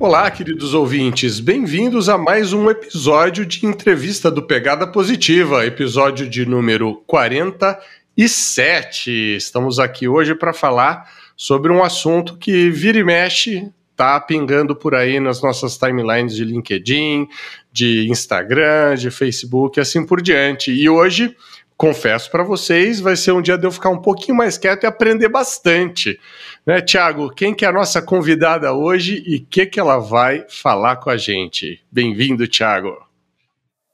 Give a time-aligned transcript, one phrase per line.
[0.00, 6.46] Olá, queridos ouvintes, bem-vindos a mais um episódio de entrevista do Pegada Positiva, episódio de
[6.46, 9.36] número 47.
[9.36, 14.94] Estamos aqui hoje para falar sobre um assunto que vira e mexe, tá pingando por
[14.94, 17.28] aí nas nossas timelines de LinkedIn,
[17.70, 20.72] de Instagram, de Facebook, assim por diante.
[20.72, 21.36] E hoje
[21.80, 24.86] confesso para vocês, vai ser um dia de eu ficar um pouquinho mais quieto e
[24.86, 26.20] aprender bastante.
[26.70, 30.46] Né, Tiago, quem que é a nossa convidada hoje e o que, que ela vai
[30.48, 31.80] falar com a gente?
[31.90, 32.96] Bem-vindo, Tiago.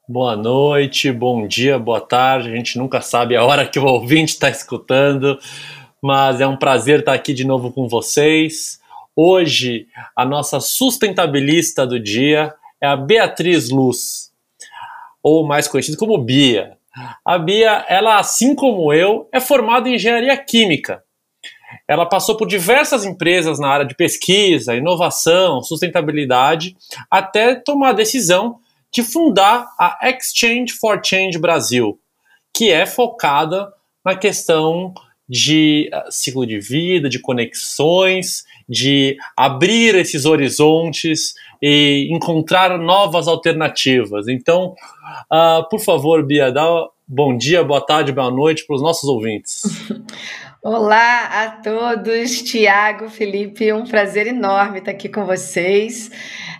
[0.06, 2.52] Boa noite, bom dia, boa tarde.
[2.52, 5.38] A gente nunca sabe a hora que o ouvinte está escutando,
[6.02, 8.78] mas é um prazer estar aqui de novo com vocês.
[9.16, 14.30] Hoje, a nossa sustentabilista do dia é a Beatriz Luz,
[15.22, 16.76] ou mais conhecida como Bia.
[17.24, 21.05] A Bia, ela, assim como eu, é formada em engenharia química.
[21.86, 26.76] Ela passou por diversas empresas na área de pesquisa, inovação, sustentabilidade,
[27.10, 28.58] até tomar a decisão
[28.92, 31.98] de fundar a Exchange for Change Brasil,
[32.54, 33.72] que é focada
[34.04, 34.94] na questão
[35.28, 44.28] de uh, ciclo de vida, de conexões, de abrir esses horizontes e encontrar novas alternativas.
[44.28, 44.74] Então,
[45.32, 46.64] uh, por favor, Bia, dá
[47.06, 49.62] bom dia, boa tarde, boa noite para os nossos ouvintes.
[50.68, 56.10] Olá a todos, Tiago, Felipe, um prazer enorme estar aqui com vocês.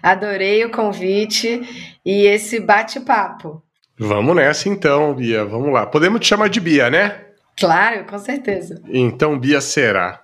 [0.00, 1.60] Adorei o convite
[2.04, 3.60] e esse bate-papo.
[3.98, 5.86] Vamos nessa então, Bia, vamos lá.
[5.86, 7.20] Podemos te chamar de Bia, né?
[7.58, 8.80] Claro, com certeza.
[8.88, 10.22] Então, Bia será.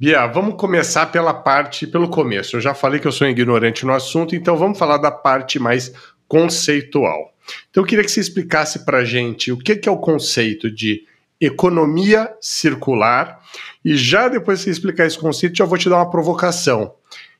[0.00, 2.56] Bia, vamos começar pela parte, pelo começo.
[2.56, 5.92] Eu já falei que eu sou ignorante no assunto, então vamos falar da parte mais
[6.26, 7.34] conceitual.
[7.68, 10.70] Então eu queria que você explicasse para a gente o que, que é o conceito
[10.70, 11.02] de
[11.40, 13.40] economia circular
[13.84, 16.94] e já depois que você explicar esse conceito, já vou te dar uma provocação.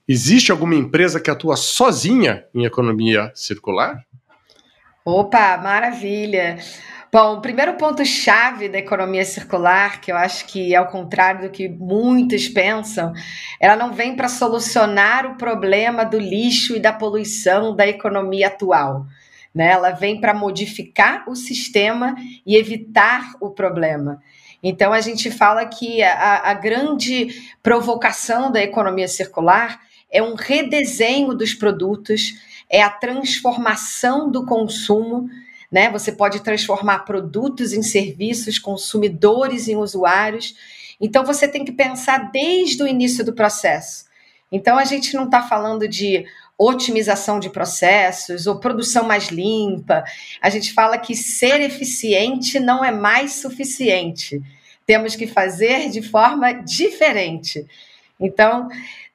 [0.06, 4.02] Existe alguma empresa que atua sozinha em economia circular?
[5.04, 6.58] Opa, maravilha!
[7.10, 11.50] Bom, o primeiro ponto-chave da economia circular, que eu acho que é ao contrário do
[11.50, 13.14] que muitos pensam,
[13.58, 19.06] ela não vem para solucionar o problema do lixo e da poluição da economia atual.
[19.54, 19.72] Né?
[19.72, 22.14] Ela vem para modificar o sistema
[22.46, 24.22] e evitar o problema.
[24.62, 27.28] Então, a gente fala que a, a grande
[27.62, 32.34] provocação da economia circular é um redesenho dos produtos,
[32.68, 35.28] é a transformação do consumo
[35.70, 35.90] né?
[35.90, 40.54] Você pode transformar produtos em serviços, consumidores em usuários.
[41.00, 44.06] Então você tem que pensar desde o início do processo.
[44.50, 46.24] Então a gente não está falando de
[46.58, 50.02] otimização de processos ou produção mais limpa.
[50.42, 54.42] A gente fala que ser eficiente não é mais suficiente.
[54.84, 57.64] Temos que fazer de forma diferente.
[58.18, 58.68] Então,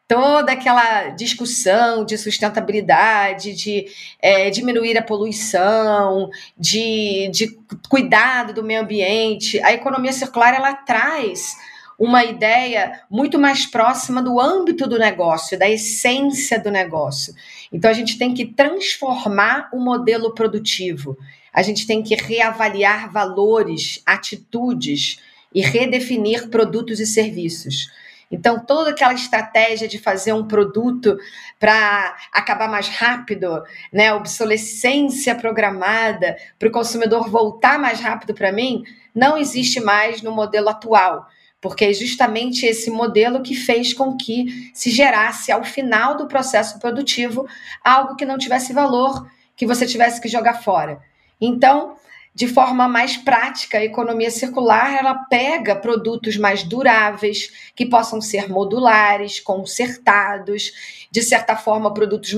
[0.08, 3.88] toda aquela discussão de sustentabilidade, de
[4.22, 7.58] é, diminuir a poluição, de, de
[7.90, 11.56] cuidado do meio ambiente, a economia circular ela traz
[12.03, 17.34] uma ideia muito mais próxima do âmbito do negócio, da essência do negócio.
[17.72, 21.18] Então a gente tem que transformar o modelo produtivo,
[21.53, 25.18] a gente tem que reavaliar valores, atitudes
[25.56, 27.90] e redefinir produtos e serviços.
[28.30, 31.16] Então, toda aquela estratégia de fazer um produto
[31.59, 38.84] para acabar mais rápido, né, obsolescência programada, para o consumidor voltar mais rápido para mim,
[39.14, 41.28] não existe mais no modelo atual
[41.63, 46.78] porque é justamente esse modelo que fez com que se gerasse ao final do processo
[46.78, 47.47] produtivo
[47.82, 51.02] algo que não tivesse valor, que você tivesse que jogar fora.
[51.40, 51.96] Então,
[52.35, 58.49] de forma mais prática, a economia circular ela pega produtos mais duráveis, que possam ser
[58.49, 62.34] modulares, consertados, de certa forma, produtos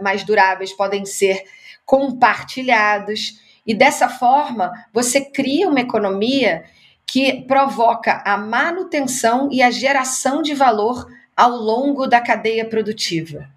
[0.00, 1.42] mais duráveis podem ser
[1.84, 6.62] compartilhados, e dessa forma você cria uma economia
[7.10, 13.48] que provoca a manutenção e a geração de valor ao longo da cadeia produtiva.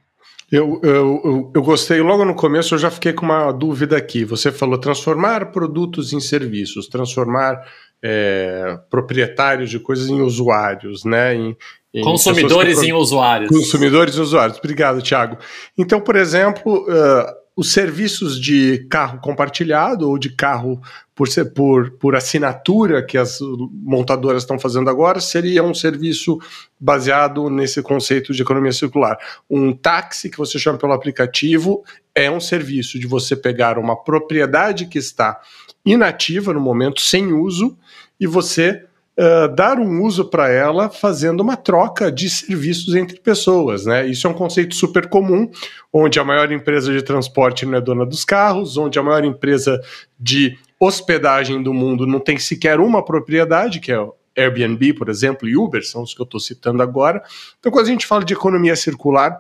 [0.51, 4.23] Eu, eu, eu, gostei, logo no começo eu já fiquei com uma dúvida aqui.
[4.23, 7.63] Você falou transformar produtos em serviços, transformar
[8.03, 11.35] é, proprietários de coisas em usuários, né?
[11.35, 11.57] Em,
[11.93, 12.87] em consumidores que...
[12.87, 13.49] em usuários.
[13.49, 14.57] Consumidores em usuários.
[14.57, 15.37] Obrigado, Tiago.
[15.77, 20.81] Então, por exemplo, uh, os serviços de carro compartilhado ou de carro
[21.13, 23.37] por, por, por assinatura que as
[23.71, 26.39] montadoras estão fazendo agora seria um serviço
[26.79, 29.17] baseado nesse conceito de economia circular.
[29.47, 31.83] Um táxi que você chama pelo aplicativo
[32.15, 35.39] é um serviço de você pegar uma propriedade que está
[35.85, 37.77] inativa no momento, sem uso,
[38.19, 38.85] e você
[39.17, 43.85] uh, dar um uso para ela fazendo uma troca de serviços entre pessoas.
[43.85, 44.07] Né?
[44.07, 45.49] Isso é um conceito super comum,
[45.91, 49.79] onde a maior empresa de transporte não é dona dos carros, onde a maior empresa
[50.19, 55.47] de hospedagem do mundo não tem sequer uma propriedade, que é o Airbnb, por exemplo,
[55.47, 57.23] e Uber, são os que eu estou citando agora.
[57.59, 59.39] Então, quando a gente fala de economia circular,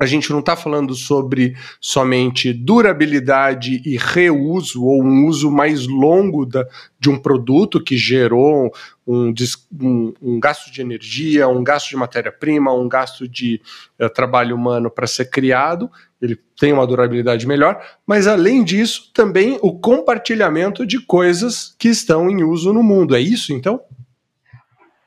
[0.00, 6.46] a gente não está falando sobre somente durabilidade e reuso ou um uso mais longo
[6.46, 6.66] da,
[6.98, 8.72] de um produto que gerou
[9.06, 9.34] um,
[9.78, 13.60] um, um gasto de energia, um gasto de matéria-prima, um gasto de
[14.00, 15.90] uh, trabalho humano para ser criado.
[16.20, 22.30] Ele tem uma durabilidade melhor, mas além disso, também o compartilhamento de coisas que estão
[22.30, 23.14] em uso no mundo.
[23.14, 23.82] É isso, então?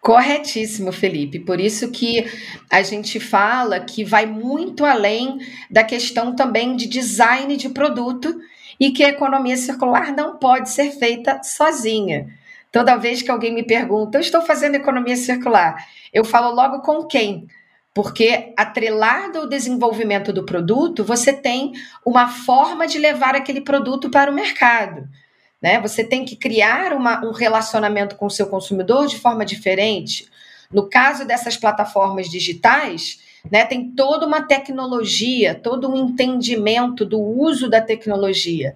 [0.04, 1.40] Corretíssimo, Felipe.
[1.40, 2.30] Por isso que
[2.70, 5.40] a gente fala que vai muito além
[5.72, 8.38] da questão também de design de produto
[8.78, 12.28] e que a economia circular não pode ser feita sozinha.
[12.70, 17.06] Toda vez que alguém me pergunta, eu estou fazendo economia circular, eu falo logo com
[17.06, 17.48] quem?
[17.94, 21.72] Porque atrelado ao desenvolvimento do produto, você tem
[22.06, 25.08] uma forma de levar aquele produto para o mercado.
[25.63, 25.80] Né?
[25.80, 30.27] Você tem que criar uma, um relacionamento com o seu consumidor de forma diferente.
[30.69, 37.69] No caso dessas plataformas digitais, né, tem toda uma tecnologia, todo um entendimento do uso
[37.69, 38.75] da tecnologia.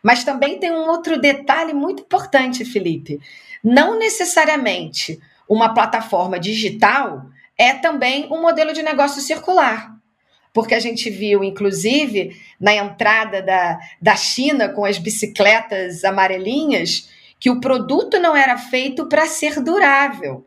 [0.00, 3.20] Mas também tem um outro detalhe muito importante, Felipe.
[3.64, 5.18] Não necessariamente
[5.48, 7.26] uma plataforma digital
[7.56, 9.97] é também um modelo de negócio circular
[10.58, 17.08] porque a gente viu, inclusive, na entrada da, da China com as bicicletas amarelinhas,
[17.38, 20.44] que o produto não era feito para ser durável.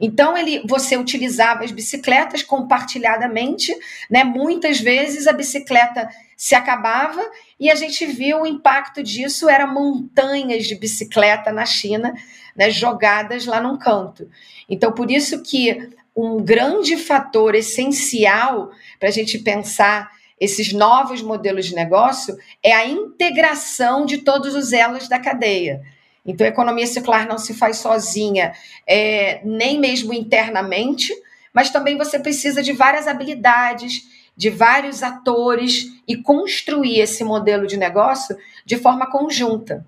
[0.00, 3.72] Então ele, você utilizava as bicicletas compartilhadamente,
[4.10, 4.24] né?
[4.24, 7.22] Muitas vezes a bicicleta se acabava
[7.60, 12.12] e a gente viu o impacto disso era montanhas de bicicleta na China,
[12.56, 12.68] né?
[12.68, 14.28] Jogadas lá num canto.
[14.68, 21.66] Então por isso que um grande fator essencial para a gente pensar esses novos modelos
[21.66, 25.82] de negócio é a integração de todos os elos da cadeia.
[26.26, 28.52] Então, a economia circular não se faz sozinha,
[28.86, 31.12] é, nem mesmo internamente,
[31.52, 34.02] mas também você precisa de várias habilidades,
[34.36, 39.86] de vários atores e construir esse modelo de negócio de forma conjunta.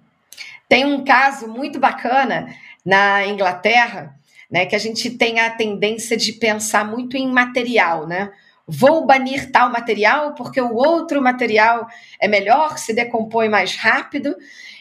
[0.69, 2.47] Tem um caso muito bacana
[2.85, 4.15] na Inglaterra,
[4.55, 8.31] né, que a gente tem a tendência de pensar muito em material, né?
[8.65, 11.89] Vou banir tal material porque o outro material
[12.21, 14.33] é melhor, se decompõe mais rápido.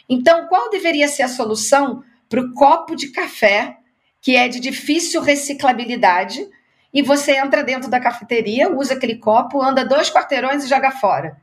[0.07, 3.77] Então, qual deveria ser a solução para o copo de café
[4.21, 6.47] que é de difícil reciclabilidade
[6.93, 11.35] e você entra dentro da cafeteria, usa aquele copo, anda dois quarteirões e joga fora?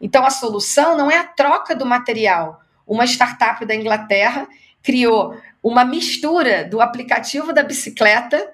[0.00, 2.62] Então, a solução não é a troca do material.
[2.86, 4.48] Uma startup da Inglaterra
[4.82, 8.52] criou uma mistura do aplicativo da bicicleta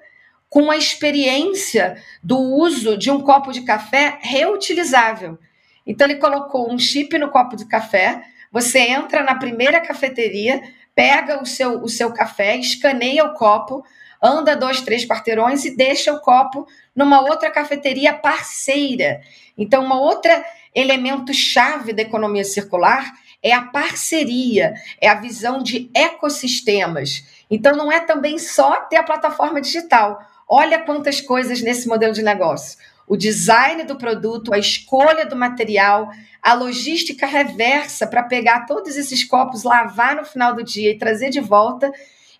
[0.49, 5.37] com a experiência do uso de um copo de café reutilizável.
[5.85, 10.61] Então, ele colocou um chip no copo de café, você entra na primeira cafeteria,
[10.95, 13.83] pega o seu, o seu café, escaneia o copo,
[14.21, 19.21] anda dois, três quarteirões e deixa o copo numa outra cafeteria parceira.
[19.57, 20.43] Então, uma outra
[20.73, 23.11] elemento chave da economia circular
[23.45, 27.23] é a parceria, é a visão de ecossistemas.
[27.47, 30.19] Então, não é também só ter a plataforma digital.
[30.49, 32.79] Olha quantas coisas nesse modelo de negócio.
[33.07, 36.09] O design do produto, a escolha do material,
[36.41, 41.29] a logística reversa para pegar todos esses copos, lavar no final do dia e trazer
[41.29, 41.91] de volta,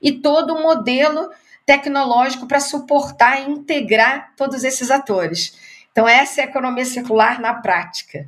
[0.01, 1.29] e todo o modelo
[1.67, 5.55] tecnológico para suportar e integrar todos esses atores.
[5.91, 8.27] Então, essa é a economia circular na prática.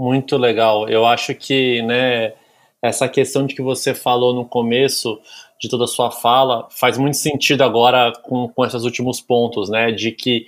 [0.00, 0.88] Muito legal.
[0.88, 2.32] Eu acho que, né,
[2.80, 5.20] essa questão de que você falou no começo
[5.60, 9.92] de toda a sua fala faz muito sentido agora com, com esses últimos pontos, né,
[9.92, 10.46] de que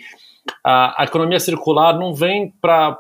[0.65, 2.99] a, a economia circular não vem para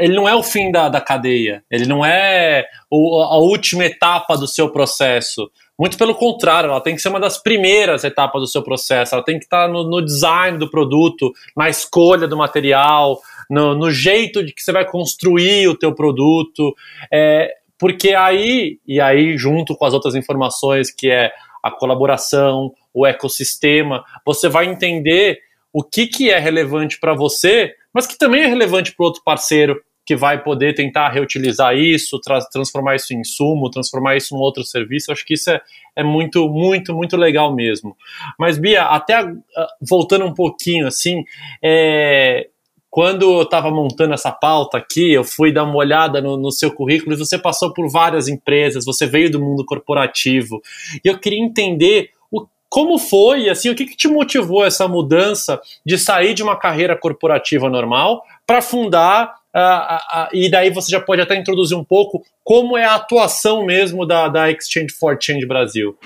[0.00, 4.36] ele não é o fim da, da cadeia, ele não é o, a última etapa
[4.36, 5.48] do seu processo.
[5.78, 9.24] Muito pelo contrário, ela tem que ser uma das primeiras etapas do seu processo, ela
[9.24, 13.20] tem que estar no, no design do produto, na escolha do material,
[13.52, 16.74] no, no jeito de que você vai construir o teu produto,
[17.12, 21.30] é, porque aí, e aí junto com as outras informações que é
[21.62, 25.38] a colaboração, o ecossistema, você vai entender
[25.70, 29.78] o que, que é relevante para você, mas que também é relevante para outro parceiro
[30.04, 34.64] que vai poder tentar reutilizar isso, tra transformar isso em insumo, transformar isso em outro
[34.64, 35.12] serviço.
[35.12, 35.60] Acho que isso é,
[35.94, 37.94] é muito, muito, muito legal mesmo.
[38.38, 39.36] Mas, Bia, até uh,
[39.80, 41.22] voltando um pouquinho assim,
[41.62, 42.48] é,
[42.92, 46.70] quando eu estava montando essa pauta aqui, eu fui dar uma olhada no, no, seu
[46.70, 50.60] currículo e você passou por várias empresas, você veio do mundo corporativo.
[51.02, 55.58] E eu queria entender o, como foi, assim, o que, que te motivou essa mudança
[55.86, 60.90] de sair de uma carreira corporativa normal para fundar, uh, uh, uh, e daí você
[60.90, 65.16] já pode até introduzir um pouco como é a atuação mesmo da, da Exchange for
[65.18, 65.96] Change Brasil.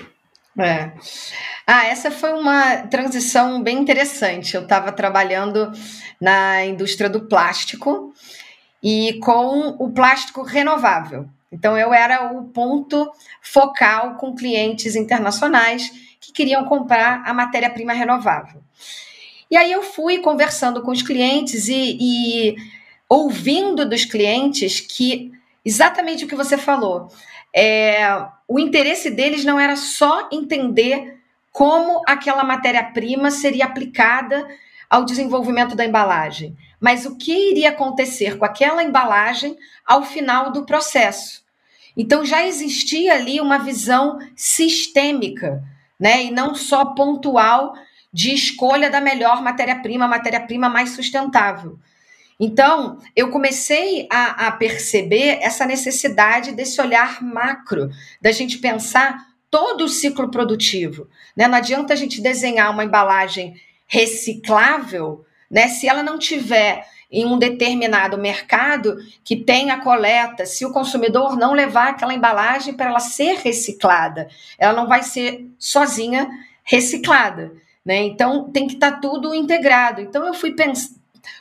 [0.59, 0.91] É.
[1.65, 4.55] Ah, essa foi uma transição bem interessante.
[4.55, 5.71] Eu estava trabalhando
[6.19, 8.13] na indústria do plástico
[8.81, 11.27] e com o plástico renovável.
[11.51, 13.09] Então, eu era o ponto
[13.41, 18.61] focal com clientes internacionais que queriam comprar a matéria-prima renovável.
[19.49, 22.55] E aí eu fui conversando com os clientes e, e
[23.07, 25.31] ouvindo dos clientes que
[25.63, 27.09] exatamente o que você falou.
[27.55, 31.19] É, o interesse deles não era só entender
[31.51, 34.47] como aquela matéria-prima seria aplicada
[34.89, 40.65] ao desenvolvimento da embalagem, mas o que iria acontecer com aquela embalagem ao final do
[40.65, 41.43] processo.
[41.95, 45.63] Então já existia ali uma visão sistêmica,
[45.99, 47.73] né, e não só pontual
[48.13, 51.77] de escolha da melhor matéria-prima, matéria-prima mais sustentável.
[52.39, 57.89] Então, eu comecei a, a, perceber essa necessidade desse olhar macro,
[58.21, 61.09] da gente pensar todo o ciclo produtivo.
[61.35, 61.47] Né?
[61.47, 63.55] Não adianta a gente desenhar uma embalagem
[63.87, 70.73] reciclável né, se ela não tiver em um determinado mercado que tenha coleta, se o
[70.73, 74.27] consumidor não levar aquela embalagem para ela ser reciclada,
[74.57, 76.27] ela não vai ser sozinha
[76.63, 77.53] reciclada.
[77.85, 78.03] Né?
[78.03, 80.01] Então tem que estar tá tudo integrado.
[80.01, 80.51] Então eu fui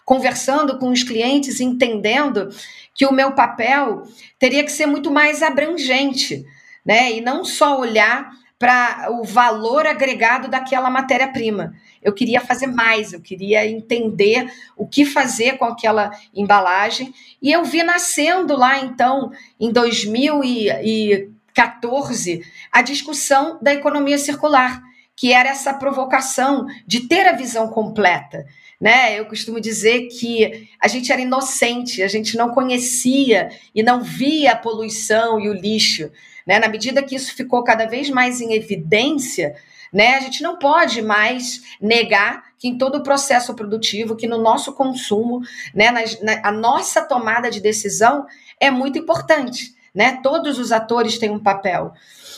[0.05, 2.49] conversando com os clientes, entendendo
[2.95, 4.05] que o meu papel
[4.39, 6.45] teria que ser muito mais abrangente,
[6.85, 7.13] né?
[7.13, 11.75] E não só olhar para o valor agregado daquela matéria-prima.
[12.03, 17.13] Eu queria fazer mais, eu queria entender o que fazer com aquela embalagem.
[17.43, 24.83] E eu vi nascendo lá, então, em 2014, a discussão da economia circular,
[25.15, 28.47] que era essa provocação de ter a visão completa
[28.81, 29.19] né?
[29.19, 34.53] Eu costumo dizer que a gente era inocente, a gente não conhecia e não via
[34.53, 36.11] a poluição e o lixo,
[36.47, 36.59] né?
[36.59, 39.55] Na medida que isso ficou cada vez mais em evidência,
[39.93, 40.17] né?
[40.17, 44.73] A gente não pode mais negar que em todo o processo produtivo, que no nosso
[44.73, 45.41] consumo,
[45.75, 48.27] né, na, na, a nossa tomada de decisão
[48.59, 50.21] é muito importante, né?
[50.23, 51.93] Todos os atores têm um papel.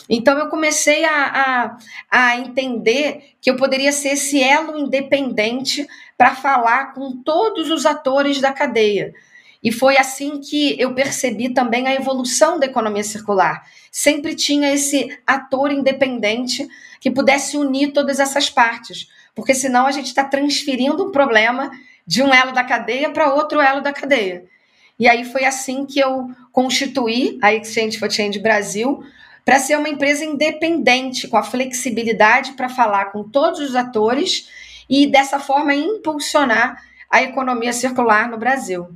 [0.09, 1.77] Então eu comecei a, a,
[2.09, 5.87] a entender que eu poderia ser esse elo independente
[6.19, 9.13] para falar com todos os atores da cadeia.
[9.63, 13.65] E foi assim que eu percebi também a evolução da economia circular.
[13.89, 16.67] Sempre tinha esse ator independente
[16.99, 21.71] que pudesse unir todas essas partes, porque senão a gente está transferindo um problema
[22.05, 24.43] de um elo da cadeia para outro elo da cadeia.
[24.99, 29.01] E aí foi assim que eu constituí a Exchange for Change Brasil
[29.45, 34.49] para ser uma empresa independente, com a flexibilidade para falar com todos os atores
[34.89, 36.77] e dessa forma impulsionar
[37.09, 38.87] a economia circular no Brasil.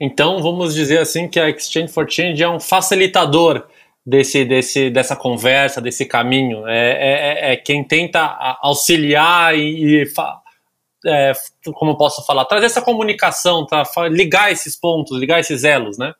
[0.00, 3.66] Então, vamos dizer assim que a Exchange for Change é um facilitador
[4.04, 6.66] desse, desse, dessa conversa, desse caminho.
[6.66, 8.20] É, é, é, é quem tenta
[8.60, 10.12] auxiliar e, e
[11.06, 11.32] é,
[11.74, 13.84] como posso falar, trazer essa comunicação, tá?
[14.08, 16.12] ligar esses pontos, ligar esses elos, né?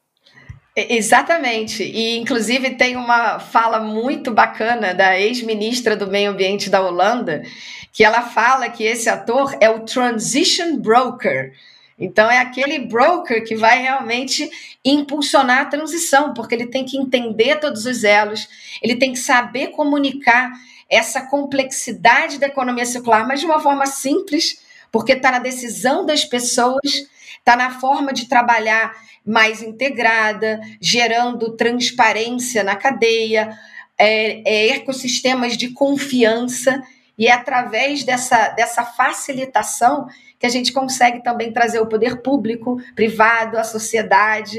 [0.75, 1.83] Exatamente.
[1.83, 7.43] E, inclusive, tem uma fala muito bacana da ex-ministra do Meio Ambiente da Holanda,
[7.93, 11.53] que ela fala que esse ator é o transition broker.
[11.99, 14.51] Então, é aquele broker que vai realmente
[14.85, 18.49] impulsionar a transição, porque ele tem que entender todos os elos,
[18.83, 20.51] ele tem que saber comunicar
[20.91, 26.25] essa complexidade da economia circular, mas de uma forma simples, porque está na decisão das
[26.25, 27.07] pessoas,
[27.39, 28.95] está na forma de trabalhar
[29.25, 33.57] mais integrada, gerando transparência na cadeia,
[33.97, 36.83] é, é, ecossistemas de confiança,
[37.23, 40.09] e é através dessa, dessa facilitação
[40.41, 44.59] que a gente consegue também trazer o poder público, privado, a sociedade.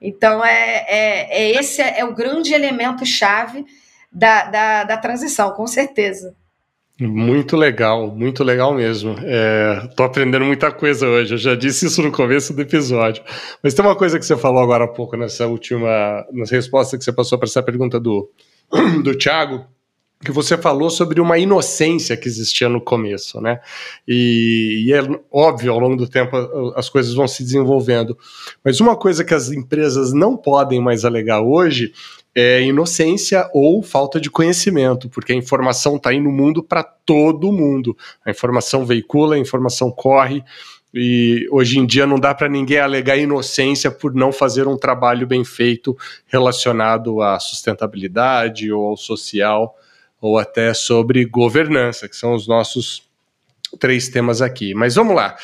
[0.00, 3.66] Então, é, é, é esse é o grande elemento-chave
[4.12, 6.36] da, da, da transição, com certeza.
[7.00, 9.16] Muito legal, muito legal mesmo.
[9.90, 11.34] Estou é, aprendendo muita coisa hoje.
[11.34, 13.24] Eu já disse isso no começo do episódio.
[13.60, 17.02] Mas tem uma coisa que você falou agora há pouco, nessa última nessa resposta que
[17.02, 18.30] você passou para essa pergunta do,
[19.02, 19.66] do Thiago,
[20.24, 23.60] que você falou sobre uma inocência que existia no começo, né?
[24.08, 25.00] E, e, é
[25.30, 26.36] óbvio, ao longo do tempo
[26.74, 28.16] as coisas vão se desenvolvendo.
[28.64, 31.92] Mas uma coisa que as empresas não podem mais alegar hoje
[32.34, 37.52] é inocência ou falta de conhecimento, porque a informação está aí no mundo para todo
[37.52, 37.96] mundo.
[38.24, 40.42] A informação veicula, a informação corre.
[40.92, 45.26] E hoje em dia não dá para ninguém alegar inocência por não fazer um trabalho
[45.26, 49.76] bem feito relacionado à sustentabilidade ou ao social
[50.24, 53.02] ou até sobre governança, que são os nossos
[53.78, 54.72] três temas aqui.
[54.72, 55.36] Mas vamos lá.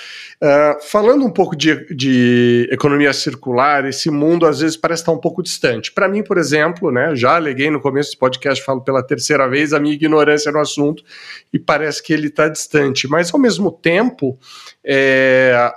[0.42, 5.18] Uh, falando um pouco de, de, economia circular, esse mundo às vezes parece estar um
[5.18, 5.92] pouco distante.
[5.92, 9.74] Para mim, por exemplo, né, já aleguei no começo do podcast, falo pela terceira vez,
[9.74, 11.02] a minha ignorância no assunto,
[11.52, 13.06] e parece que ele está distante.
[13.06, 14.38] Mas, ao mesmo tempo,
[14.82, 15.70] é,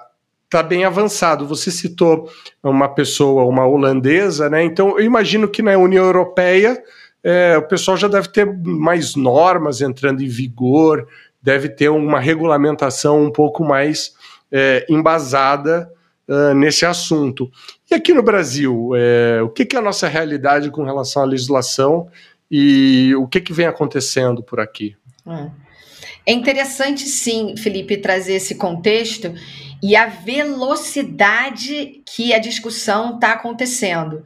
[0.45, 1.47] está bem avançado.
[1.47, 2.29] Você citou
[2.61, 4.63] uma pessoa, uma holandesa, né?
[4.63, 6.81] Então eu imagino que na União Europeia
[7.23, 11.07] é, o pessoal já deve ter mais normas entrando em vigor,
[11.41, 14.13] deve ter uma regulamentação um pouco mais
[14.51, 15.91] é, embasada
[16.27, 17.51] uh, nesse assunto.
[17.89, 21.25] E aqui no Brasil, é, o que, que, é a nossa realidade com relação à
[21.25, 22.07] legislação
[22.49, 24.95] e o que, que vem acontecendo por aqui?
[25.27, 26.31] É.
[26.31, 29.33] é interessante, sim, Felipe, trazer esse contexto
[29.81, 34.23] e a velocidade que a discussão está acontecendo.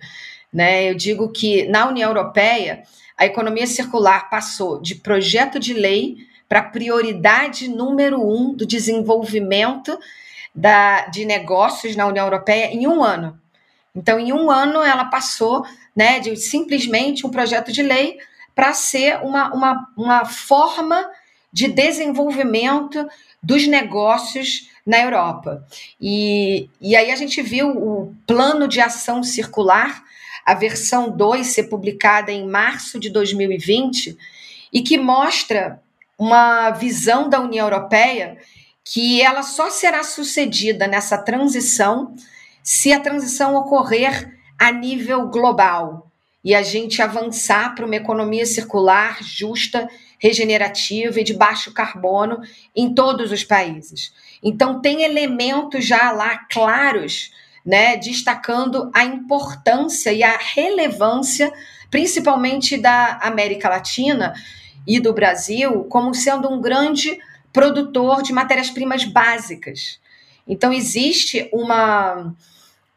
[0.51, 0.89] Né?
[0.89, 2.83] Eu digo que na União Europeia,
[3.17, 9.97] a economia circular passou de projeto de lei para prioridade número um do desenvolvimento
[10.55, 13.39] da, de negócios na União Europeia em um ano.
[13.95, 18.17] Então, em um ano, ela passou né, de simplesmente um projeto de lei
[18.55, 21.09] para ser uma, uma, uma forma
[21.51, 23.07] de desenvolvimento
[23.41, 25.65] dos negócios na Europa.
[25.99, 30.03] E, e aí a gente viu o plano de ação circular
[30.47, 34.17] a versão 2 ser publicada em março de 2020
[34.71, 35.83] e que mostra
[36.17, 38.37] uma visão da União Europeia
[38.81, 42.15] que ela só será sucedida nessa transição
[42.63, 46.09] se a transição ocorrer a nível global
[46.41, 52.39] e a gente avançar para uma economia circular, justa, regenerativa e de baixo carbono
[52.73, 54.13] em todos os países.
[54.41, 57.31] Então, tem elementos já lá claros
[57.67, 61.51] né, destacando a importância e a relevância,
[61.91, 64.33] principalmente da América Latina
[64.87, 67.19] e do Brasil, como sendo um grande
[67.51, 69.99] produtor de matérias-primas básicas.
[70.47, 72.33] Então, existe uma,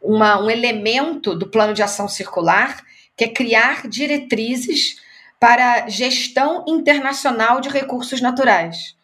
[0.01, 2.81] uma, um elemento do plano de ação circular
[3.17, 5.01] que é criar diretrizes
[5.41, 8.95] para gestão internacional de recursos naturais.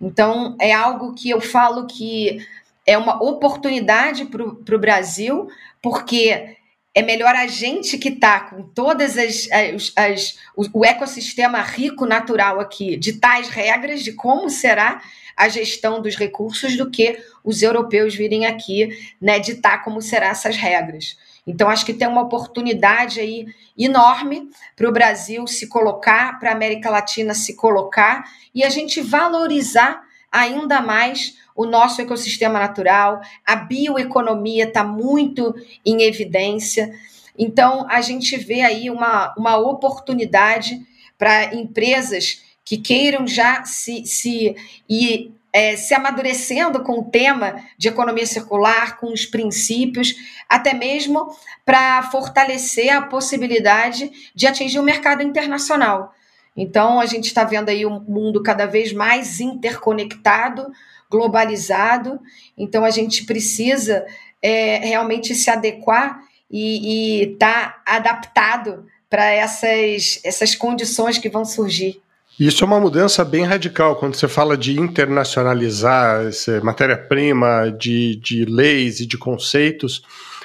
[0.00, 2.44] Então, é algo que eu falo que
[2.86, 5.48] é uma oportunidade para o Brasil,
[5.82, 6.56] porque
[6.94, 12.06] é melhor a gente que está com todas as, as, as o, o, ecossistema rico
[12.06, 15.02] natural aqui, de tais regras de como será
[15.36, 18.88] a gestão dos recursos, do que os europeus virem aqui
[19.20, 21.18] né, ditar como serão essas regras.
[21.46, 23.46] Então, acho que tem uma oportunidade aí
[23.78, 29.02] enorme para o Brasil se colocar, para a América Latina se colocar e a gente
[29.02, 36.92] valorizar ainda mais o nosso ecossistema natural, a bioeconomia está muito em evidência.
[37.38, 40.80] Então, a gente vê aí uma, uma oportunidade
[41.18, 44.54] para empresas que queiram já se, se
[44.88, 50.14] e é, se amadurecendo com o tema de economia circular, com os princípios,
[50.46, 56.12] até mesmo para fortalecer a possibilidade de atingir o mercado internacional.
[56.54, 60.70] Então, a gente está vendo aí um mundo cada vez mais interconectado,
[61.10, 62.20] globalizado,
[62.56, 64.04] então a gente precisa
[64.42, 72.00] é, realmente se adequar e estar tá adaptado para essas, essas condições que vão surgir.
[72.38, 76.28] Isso é uma mudança bem radical quando você fala de internacionalizar
[76.62, 80.02] matéria-prima, de, de leis e de conceitos.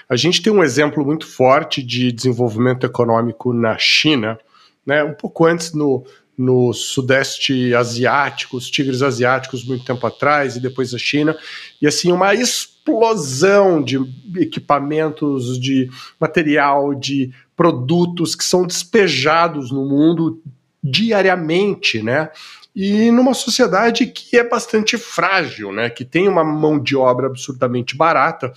[0.08, 4.40] A gente tem um exemplo muito forte de desenvolvimento econômico na China,
[4.86, 5.04] né?
[5.04, 6.06] um pouco antes no,
[6.38, 11.38] no Sudeste Asiático, os tigres asiáticos muito tempo atrás, e depois a China,
[11.82, 14.00] e assim, uma explosão de
[14.38, 15.90] equipamentos, de
[16.20, 20.42] material, de produtos que são despejados no mundo
[20.84, 22.30] diariamente, né?
[22.76, 25.90] E numa sociedade que é bastante frágil, né?
[25.90, 28.54] Que tem uma mão de obra absurdamente barata,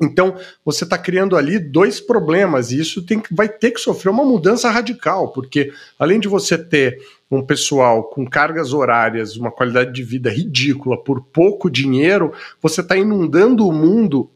[0.00, 4.24] então, você está criando ali dois problemas, e isso tem, vai ter que sofrer uma
[4.24, 6.98] mudança radical, porque além de você ter
[7.30, 12.32] um pessoal com cargas horárias, uma qualidade de vida ridícula por pouco dinheiro,
[12.62, 14.30] você está inundando o mundo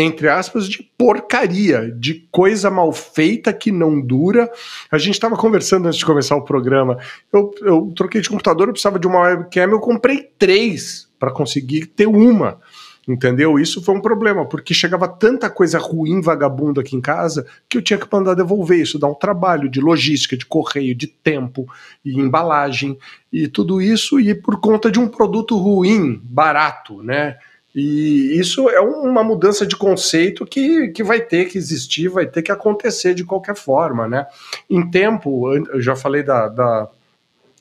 [0.00, 4.48] entre aspas, de porcaria, de coisa mal feita que não dura.
[4.92, 6.98] A gente estava conversando antes de começar o programa.
[7.32, 11.86] Eu, eu troquei de computador, eu precisava de uma webcam, eu comprei três para conseguir
[11.86, 12.60] ter uma.
[13.08, 13.58] Entendeu?
[13.58, 17.82] Isso foi um problema, porque chegava tanta coisa ruim, vagabundo aqui em casa, que eu
[17.82, 18.80] tinha que mandar devolver.
[18.80, 21.66] Isso dá um trabalho de logística, de correio, de tempo
[22.04, 22.98] e embalagem
[23.32, 27.38] e tudo isso, e por conta de um produto ruim, barato, né?
[27.74, 32.42] E isso é uma mudança de conceito que, que vai ter que existir, vai ter
[32.42, 34.26] que acontecer de qualquer forma, né?
[34.68, 36.88] Em tempo, eu já falei da, da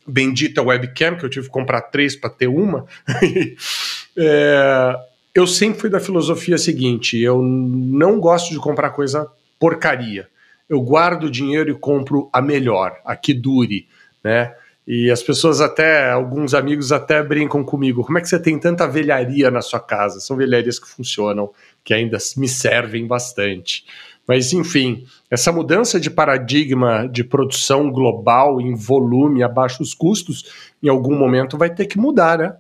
[0.05, 2.85] bendita webcam, que eu tive que comprar três para ter uma.
[4.17, 4.95] é,
[5.37, 10.27] eu sempre fui da filosofia seguinte: eu não gosto de comprar coisa porcaria.
[10.67, 13.87] Eu guardo o dinheiro e compro a melhor, a que dure,
[14.23, 14.53] né?
[14.85, 18.03] E as pessoas até, alguns amigos até brincam comigo.
[18.03, 20.19] Como é que você tem tanta velharia na sua casa?
[20.19, 21.51] São velharias que funcionam,
[21.83, 23.85] que ainda me servem bastante.
[24.25, 30.89] Mas, enfim, essa mudança de paradigma de produção global em volume, a baixos custos, em
[30.89, 32.55] algum momento vai ter que mudar, né?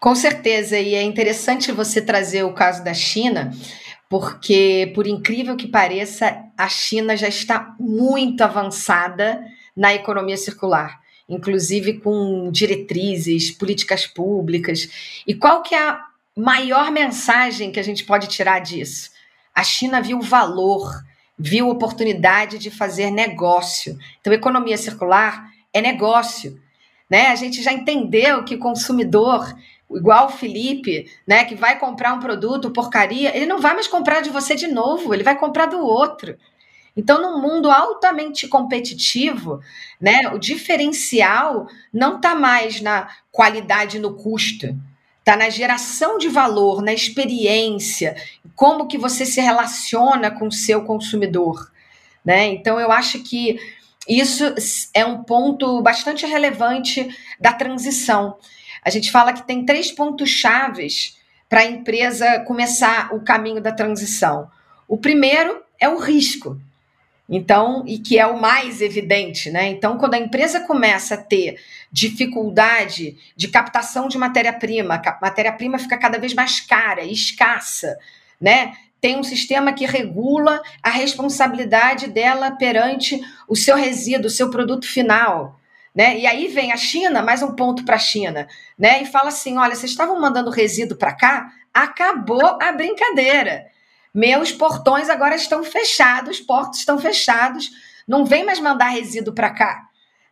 [0.00, 3.50] Com certeza, e é interessante você trazer o caso da China,
[4.08, 9.44] porque, por incrível que pareça, a China já está muito avançada
[9.76, 14.88] na economia circular, inclusive com diretrizes, políticas públicas.
[15.26, 16.02] E qual que é a
[16.34, 19.10] maior mensagem que a gente pode tirar disso?
[19.54, 21.04] A China viu valor,
[21.38, 23.98] viu oportunidade de fazer negócio.
[24.18, 26.58] Então, economia circular é negócio.
[27.08, 27.26] Né?
[27.26, 29.54] A gente já entendeu que o consumidor
[29.96, 34.20] igual o Felipe, né, que vai comprar um produto porcaria, ele não vai mais comprar
[34.20, 36.36] de você de novo, ele vai comprar do outro.
[36.96, 39.60] Então, num mundo altamente competitivo,
[40.00, 44.76] né, o diferencial não está mais na qualidade no custo,
[45.18, 48.16] está na geração de valor, na experiência,
[48.56, 51.70] como que você se relaciona com o seu consumidor.
[52.24, 52.46] Né?
[52.48, 53.58] Então, eu acho que
[54.08, 54.44] isso
[54.92, 58.36] é um ponto bastante relevante da transição.
[58.84, 63.72] A gente fala que tem três pontos chaves para a empresa começar o caminho da
[63.72, 64.50] transição.
[64.86, 66.60] O primeiro é o risco.
[67.28, 69.68] Então, e que é o mais evidente, né?
[69.68, 71.60] Então, quando a empresa começa a ter
[71.92, 77.96] dificuldade de captação de matéria-prima, matéria-prima fica cada vez mais cara escassa,
[78.40, 78.72] né?
[79.00, 84.86] Tem um sistema que regula a responsabilidade dela perante o seu resíduo, o seu produto
[84.86, 85.59] final.
[85.94, 86.18] Né?
[86.18, 88.46] E aí vem a China, mais um ponto para a China,
[88.78, 89.02] né?
[89.02, 93.66] E fala assim: olha, vocês estavam mandando resíduo para cá, acabou a brincadeira.
[94.14, 97.70] Meus portões agora estão fechados, os portos estão fechados,
[98.06, 99.88] não vem mais mandar resíduo para cá,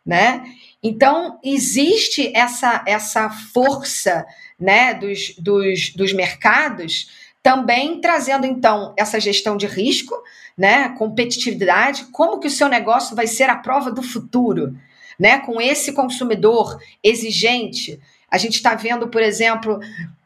[0.06, 0.44] né?
[0.80, 4.24] Então existe essa essa força,
[4.58, 10.14] né, dos, dos, dos mercados também trazendo então essa gestão de risco,
[10.56, 14.76] né, competitividade, como que o seu negócio vai ser a prova do futuro,
[15.18, 18.00] né, com esse consumidor exigente.
[18.30, 19.80] A gente está vendo, por exemplo,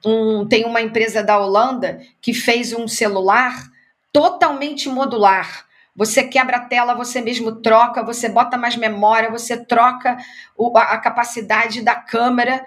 [0.04, 3.70] um, tem uma empresa da Holanda que fez um celular
[4.12, 5.64] totalmente modular.
[5.94, 10.16] Você quebra a tela, você mesmo troca, você bota mais memória, você troca
[10.56, 12.64] o, a, a, capacidade da câmera.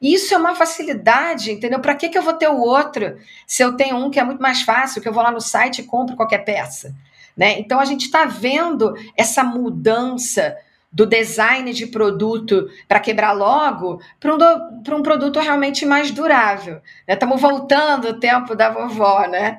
[0.00, 1.80] Isso é uma facilidade, entendeu?
[1.80, 4.42] Para que, que eu vou ter o outro se eu tenho um que é muito
[4.42, 6.94] mais fácil, que eu vou lá no site e compro qualquer peça?
[7.36, 7.58] Né?
[7.58, 10.56] Então a gente está vendo essa mudança
[10.96, 16.80] do design de produto para quebrar logo para um, um produto realmente mais durável.
[17.06, 17.48] Estamos né?
[17.48, 19.58] voltando o tempo da vovó, né?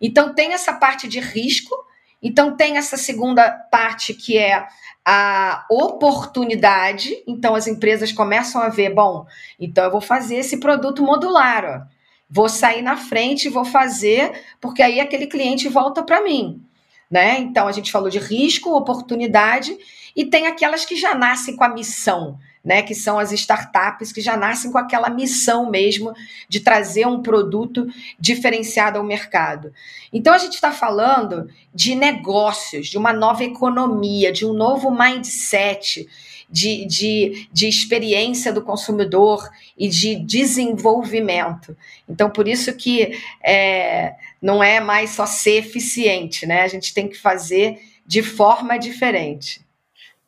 [0.00, 1.76] Então tem essa parte de risco,
[2.22, 4.66] então tem essa segunda parte que é
[5.04, 7.22] a oportunidade.
[7.26, 9.26] Então as empresas começam a ver, bom,
[9.58, 11.94] então eu vou fazer esse produto modular, ó.
[12.26, 16.64] vou sair na frente, vou fazer, porque aí aquele cliente volta para mim.
[17.10, 17.40] Né?
[17.40, 19.76] Então a gente falou de risco, oportunidade
[20.14, 24.20] e tem aquelas que já nascem com a missão, né, que são as startups que
[24.20, 26.12] já nascem com aquela missão mesmo
[26.48, 29.72] de trazer um produto diferenciado ao mercado.
[30.12, 36.06] Então a gente está falando de negócios, de uma nova economia, de um novo mindset,
[36.50, 41.76] de, de, de experiência do consumidor e de desenvolvimento.
[42.08, 46.62] Então, por isso que é, não é mais só ser eficiente, né?
[46.62, 49.60] A gente tem que fazer de forma diferente.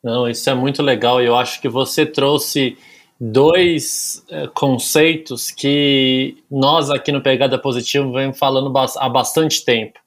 [0.03, 2.77] Não, isso é muito legal e eu acho que você trouxe
[3.19, 9.99] dois é, conceitos que nós aqui no Pegada Positivo vem falando há bastante tempo.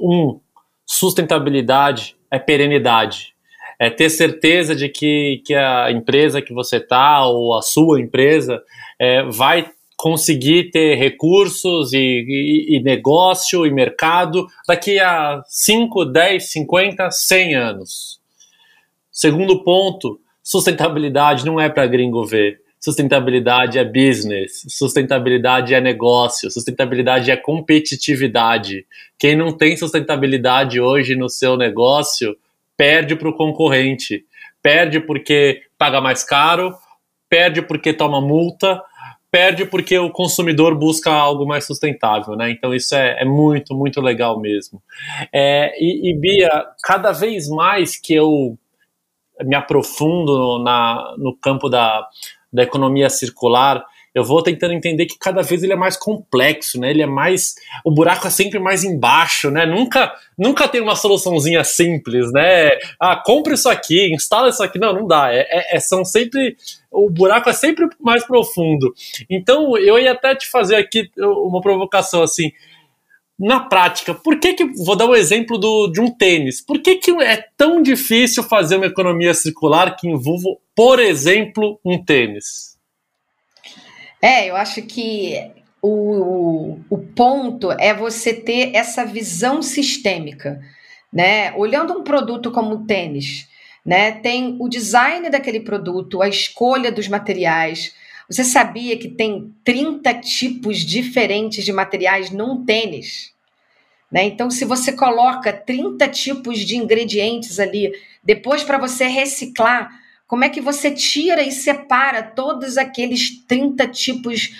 [0.00, 0.40] Um,
[0.86, 3.34] sustentabilidade é perenidade.
[3.78, 8.62] É ter certeza de que, que a empresa que você está ou a sua empresa
[8.98, 16.50] é, vai conseguir ter recursos e, e, e, negócio e mercado daqui a 5, 10,
[16.52, 18.20] 50, 100 anos.
[19.10, 22.60] Segundo ponto, sustentabilidade não é para gringo ver.
[22.78, 28.86] Sustentabilidade é business, sustentabilidade é negócio, sustentabilidade é competitividade.
[29.18, 32.36] Quem não tem sustentabilidade hoje no seu negócio
[32.76, 34.24] perde para o concorrente.
[34.62, 36.74] Perde porque paga mais caro,
[37.28, 38.82] perde porque toma multa,
[39.36, 42.50] perde porque o consumidor busca algo mais sustentável, né?
[42.50, 44.82] Então isso é, é muito, muito legal mesmo.
[45.30, 48.56] É, e, e, Bia, cada vez mais que eu
[49.42, 52.08] me aprofundo na, no campo da,
[52.50, 53.84] da economia circular,
[54.16, 56.88] eu vou tentando entender que cada vez ele é mais complexo, né?
[56.88, 57.54] Ele é mais.
[57.84, 59.66] O buraco é sempre mais embaixo, né?
[59.66, 62.70] Nunca, nunca tem uma soluçãozinha simples, né?
[62.98, 64.78] Ah, compra isso aqui, instala isso aqui.
[64.78, 65.30] Não, não dá.
[65.30, 66.56] É, é, é são sempre.
[66.90, 68.94] O buraco é sempre mais profundo.
[69.28, 72.52] Então, eu ia até te fazer aqui uma provocação assim
[73.38, 76.94] na prática, por que que, vou dar um exemplo do, de um tênis, por que
[76.94, 82.75] que é tão difícil fazer uma economia circular que envolva, por exemplo, um tênis?
[84.20, 85.50] É, eu acho que
[85.82, 90.60] o, o ponto é você ter essa visão sistêmica,
[91.12, 91.52] né?
[91.54, 93.48] Olhando um produto como o tênis,
[93.84, 94.12] né?
[94.12, 97.94] Tem o design daquele produto, a escolha dos materiais.
[98.28, 103.32] Você sabia que tem 30 tipos diferentes de materiais num tênis?
[104.10, 104.24] Né?
[104.24, 109.90] Então, se você coloca 30 tipos de ingredientes ali, depois para você reciclar,
[110.26, 114.50] como é que você tira e separa todos aqueles 30 tipos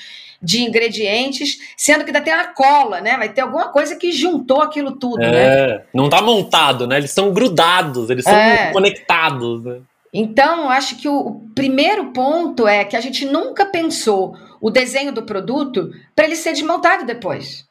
[0.40, 3.16] de ingredientes, sendo que ainda tem a cola, né?
[3.16, 5.84] Vai ter alguma coisa que juntou aquilo tudo, é, né?
[5.92, 6.98] Não está montado, né?
[6.98, 8.70] Eles estão grudados, eles são é.
[8.70, 9.80] conectados, né?
[10.12, 15.12] Então, acho que o, o primeiro ponto é que a gente nunca pensou o desenho
[15.12, 17.66] do produto para ele ser desmontado depois.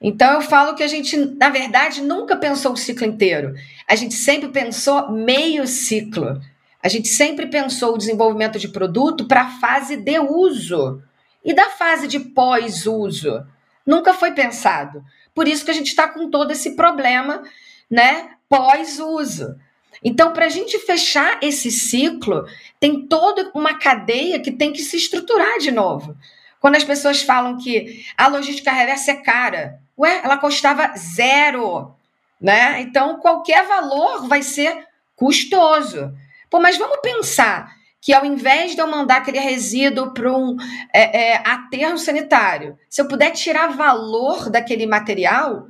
[0.00, 3.54] Então eu falo que a gente, na verdade, nunca pensou o ciclo inteiro.
[3.88, 6.40] A gente sempre pensou meio ciclo.
[6.84, 11.02] A gente sempre pensou o desenvolvimento de produto para a fase de uso
[11.42, 13.42] e da fase de pós-uso.
[13.86, 15.02] Nunca foi pensado.
[15.34, 17.42] Por isso que a gente está com todo esse problema,
[17.90, 18.32] né?
[18.50, 19.58] Pós-uso.
[20.04, 22.44] Então, para a gente fechar esse ciclo,
[22.78, 26.14] tem toda uma cadeia que tem que se estruturar de novo.
[26.60, 31.94] Quando as pessoas falam que a logística reversa é cara, ué, ela custava zero,
[32.38, 32.82] né?
[32.82, 36.12] Então, qualquer valor vai ser custoso.
[36.54, 40.56] Pô, mas vamos pensar que ao invés de eu mandar aquele resíduo para um
[40.92, 45.66] é, é, aterro sanitário, se eu puder tirar valor daquele material,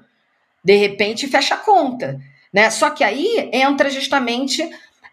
[0.62, 2.20] de repente fecha a conta.
[2.52, 2.68] Né?
[2.68, 4.62] Só que aí entra justamente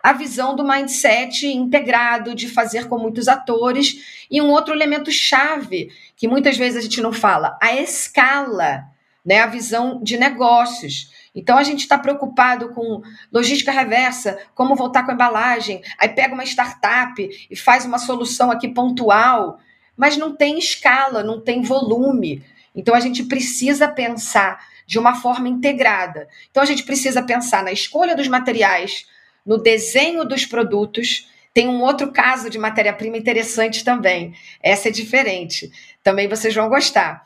[0.03, 5.89] a visão do mindset integrado, de fazer com muitos atores, e um outro elemento chave,
[6.17, 8.83] que muitas vezes a gente não fala, a escala,
[9.25, 9.39] né?
[9.39, 11.09] a visão de negócios.
[11.33, 16.33] Então a gente está preocupado com logística reversa, como voltar com a embalagem, aí pega
[16.33, 19.59] uma startup e faz uma solução aqui pontual,
[19.95, 22.43] mas não tem escala, não tem volume.
[22.75, 26.27] Então a gente precisa pensar de uma forma integrada.
[26.49, 29.05] Então a gente precisa pensar na escolha dos materiais,
[29.45, 31.29] no desenho dos produtos.
[31.53, 34.33] Tem um outro caso de matéria-prima interessante também.
[34.61, 35.71] Essa é diferente.
[36.03, 37.23] Também vocês vão gostar.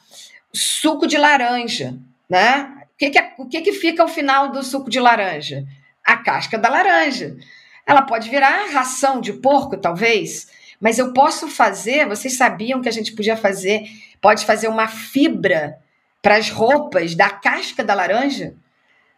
[0.53, 1.97] Suco de laranja,
[2.29, 2.84] né?
[2.95, 5.65] O que, que, é, o que, que fica ao final do suco de laranja?
[6.01, 7.36] A casca da laranja.
[7.86, 10.47] Ela pode virar ração de porco, talvez,
[10.79, 12.08] mas eu posso fazer.
[12.08, 13.84] Vocês sabiam que a gente podia fazer?
[14.21, 15.77] Pode fazer uma fibra
[16.21, 18.55] para as roupas da casca da laranja?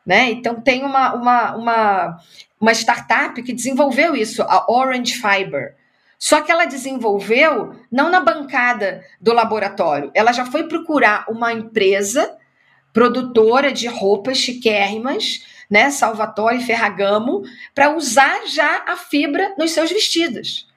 [0.04, 0.32] Né?
[0.32, 2.20] Então, tem uma, uma, uma,
[2.60, 5.76] uma startup que desenvolveu isso, a Orange Fiber.
[6.18, 12.36] Só que ela desenvolveu não na bancada do laboratório, ela já foi procurar uma empresa
[12.98, 17.44] produtora de roupas chiquérrimas, né, Salvatore Ferragamo,
[17.76, 20.68] para usar já a fibra nos seus vestidos.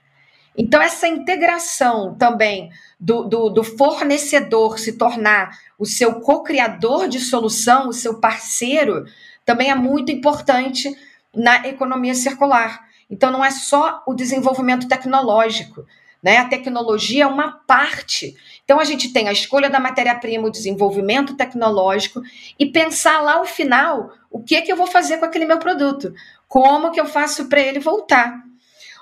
[0.54, 2.68] Então, essa integração também
[3.00, 9.06] do, do, do fornecedor se tornar o seu co-criador de solução, o seu parceiro,
[9.42, 10.94] também é muito importante
[11.34, 12.86] na economia circular.
[13.08, 15.86] Então, não é só o desenvolvimento tecnológico,
[16.22, 16.36] né?
[16.36, 18.36] A tecnologia é uma parte.
[18.70, 22.22] Então, a gente tem a escolha da matéria-prima, o desenvolvimento tecnológico
[22.56, 26.14] e pensar lá ao final o que, que eu vou fazer com aquele meu produto,
[26.46, 28.32] como que eu faço para ele voltar.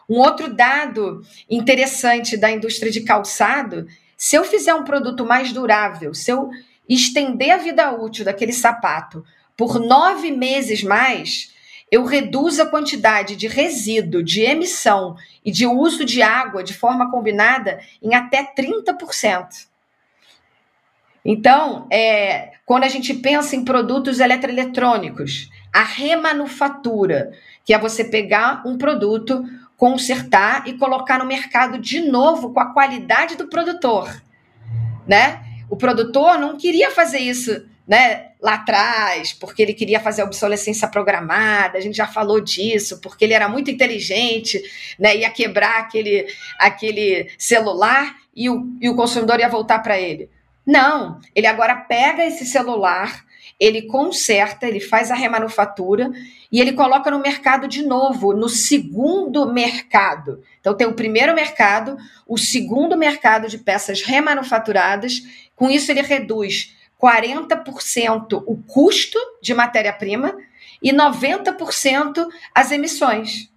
[0.08, 6.14] Um outro dado interessante da indústria de calçado: se eu fizer um produto mais durável,
[6.14, 6.48] se eu
[6.88, 9.22] estender a vida útil daquele sapato
[9.54, 11.52] por nove meses mais,
[11.90, 17.10] eu reduzo a quantidade de resíduo, de emissão e de uso de água de forma
[17.10, 19.68] combinada em até 30%.
[21.24, 27.32] Então, é, quando a gente pensa em produtos eletroeletrônicos, a remanufatura,
[27.64, 29.44] que é você pegar um produto,
[29.76, 34.22] consertar e colocar no mercado de novo com a qualidade do produtor,
[35.06, 35.42] né?
[35.70, 40.86] O produtor não queria fazer isso, né, lá atrás, porque ele queria fazer a obsolescência
[40.86, 44.62] programada, a gente já falou disso, porque ele era muito inteligente,
[44.98, 46.26] né, ia quebrar aquele,
[46.58, 50.28] aquele celular e o, e o consumidor ia voltar para ele.
[50.66, 53.24] Não, ele agora pega esse celular,
[53.58, 56.10] ele conserta, ele faz a remanufatura
[56.52, 60.42] e ele coloca no mercado de novo, no segundo mercado.
[60.60, 61.96] Então tem o primeiro mercado,
[62.26, 65.22] o segundo mercado de peças remanufaturadas.
[65.56, 70.36] Com isso ele reduz 40% o custo de matéria-prima
[70.82, 73.50] e 90% as emissões.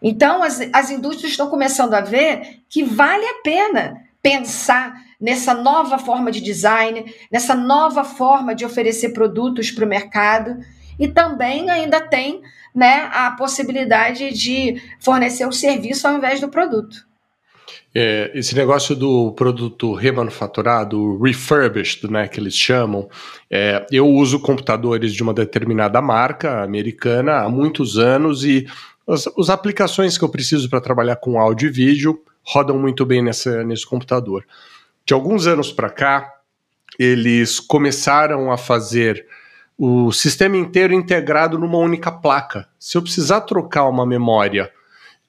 [0.00, 5.98] Então as, as indústrias estão começando a ver que vale a pena pensar nessa nova
[5.98, 10.58] forma de design, nessa nova forma de oferecer produtos para o mercado
[10.98, 12.42] e também ainda tem
[12.74, 17.06] né, a possibilidade de fornecer o serviço ao invés do produto.
[17.94, 23.08] É, esse negócio do produto remanufaturado, refurbished, né, que eles chamam,
[23.50, 28.66] é, eu uso computadores de uma determinada marca americana há muitos anos e
[29.06, 33.22] as, as aplicações que eu preciso para trabalhar com áudio e vídeo rodam muito bem
[33.22, 34.44] nessa, nesse computador
[35.04, 36.32] de alguns anos para cá,
[36.98, 39.26] eles começaram a fazer
[39.76, 42.68] o sistema inteiro integrado numa única placa.
[42.78, 44.70] Se eu precisar trocar uma memória,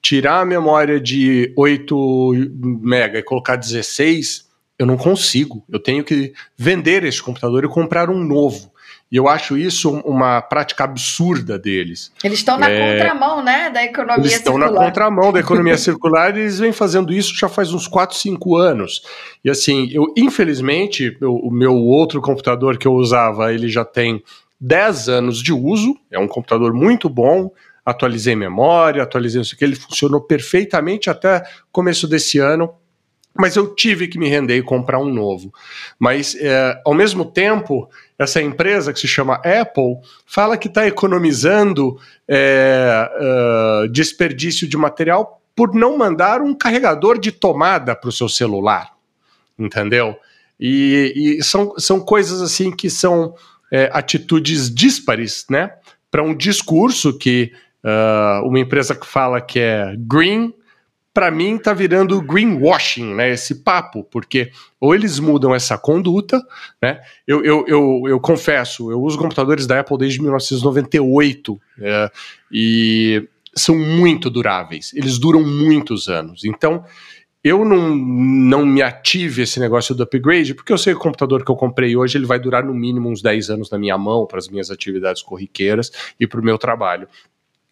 [0.04, 2.34] tirar a memória de 8
[2.82, 4.46] mega e colocar 16,
[4.78, 5.64] eu não consigo.
[5.72, 8.74] Eu tenho que vender esse computador e comprar um novo.
[9.10, 12.12] E eu acho isso uma prática absurda deles.
[12.24, 12.98] Eles estão na é...
[12.98, 14.56] contramão, né, da economia eles circular.
[14.58, 17.88] Eles estão na contramão da economia circular e eles vêm fazendo isso já faz uns
[17.88, 19.04] 4, 5 anos.
[19.46, 24.22] E assim, eu infelizmente, eu, o meu outro computador que eu usava, ele já tem
[24.60, 27.52] 10 anos de uso, é um computador muito bom,
[27.86, 32.74] atualizei memória, atualizei isso aqui, ele funcionou perfeitamente até começo desse ano,
[33.36, 35.52] mas eu tive que me render e comprar um novo.
[35.98, 41.98] Mas, é, ao mesmo tempo, essa empresa que se chama Apple fala que está economizando
[42.28, 48.30] é, é, desperdício de material por não mandar um carregador de tomada para o seu
[48.30, 48.92] celular,
[49.58, 50.16] entendeu?
[50.60, 53.36] E, e, são, são coisas assim que são
[53.72, 55.72] é, atitudes díspares, né?
[56.10, 57.52] Para um discurso que
[57.84, 60.54] uh, uma empresa que fala que é green
[61.14, 63.30] para mim tá virando greenwashing, né?
[63.30, 66.42] Esse papo, porque ou eles mudam essa conduta,
[66.82, 67.02] né?
[67.28, 72.12] Eu, eu, eu, eu confesso, eu uso computadores da Apple desde 1998 é,
[72.52, 76.44] e são muito duráveis, eles duram muitos anos.
[76.44, 76.84] Então,
[77.44, 81.44] eu não, não me ative esse negócio do upgrade, porque eu sei que o computador
[81.44, 84.26] que eu comprei hoje ele vai durar no mínimo uns 10 anos na minha mão
[84.26, 87.08] para as minhas atividades corriqueiras e para o meu trabalho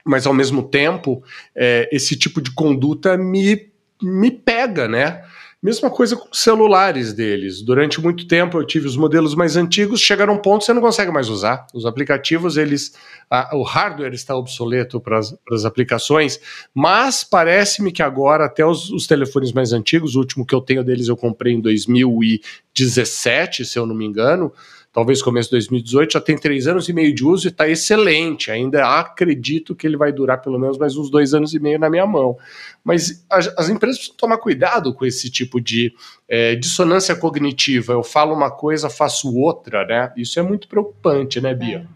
[0.06, 1.24] mas ao mesmo tempo,
[1.56, 3.70] é, esse tipo de conduta me,
[4.02, 5.24] me pega, né?
[5.64, 7.62] Mesma coisa com os celulares deles.
[7.62, 10.74] Durante muito tempo eu tive os modelos mais antigos, chegaram a um ponto que você
[10.74, 11.68] não consegue mais usar.
[11.72, 12.96] Os aplicativos, eles.
[13.30, 16.40] A, o hardware está obsoleto para as aplicações,
[16.74, 20.84] mas parece-me que agora, até os, os, telefones mais antigos, o último que eu tenho
[20.84, 24.52] deles eu comprei em 2017, se eu não me engano
[24.93, 28.51] talvez começo de 2018, já tem três anos e meio de uso e está excelente.
[28.51, 31.89] Ainda acredito que ele vai durar pelo menos mais uns dois anos e meio na
[31.89, 32.38] minha mão.
[32.84, 35.93] Mas as, as empresas precisam tomar cuidado com esse tipo de
[36.27, 37.93] é, dissonância cognitiva.
[37.93, 40.12] Eu falo uma coisa, faço outra, né?
[40.17, 41.88] Isso é muito preocupante, né, Bia?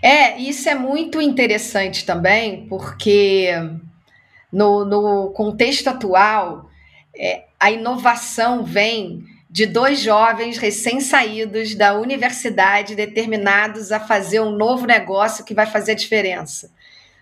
[0.00, 3.50] É, é isso é muito interessante também, porque
[4.52, 6.70] no, no contexto atual,
[7.18, 9.24] é, a inovação vem
[9.56, 15.92] de dois jovens recém-saídos da universidade, determinados a fazer um novo negócio que vai fazer
[15.92, 16.70] a diferença.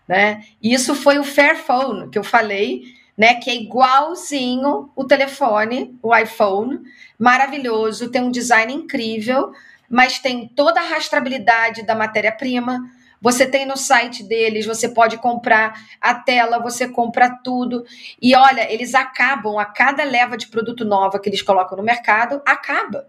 [0.08, 0.42] Né?
[0.60, 2.82] Isso foi o Fairphone, que eu falei,
[3.16, 6.80] né, que é igualzinho o telefone, o iPhone,
[7.16, 9.52] maravilhoso, tem um design incrível,
[9.88, 12.80] mas tem toda a rastreabilidade da matéria-prima,
[13.24, 17.86] você tem no site deles, você pode comprar a tela, você compra tudo.
[18.20, 22.42] E olha, eles acabam a cada leva de produto nova que eles colocam no mercado,
[22.44, 23.08] acaba,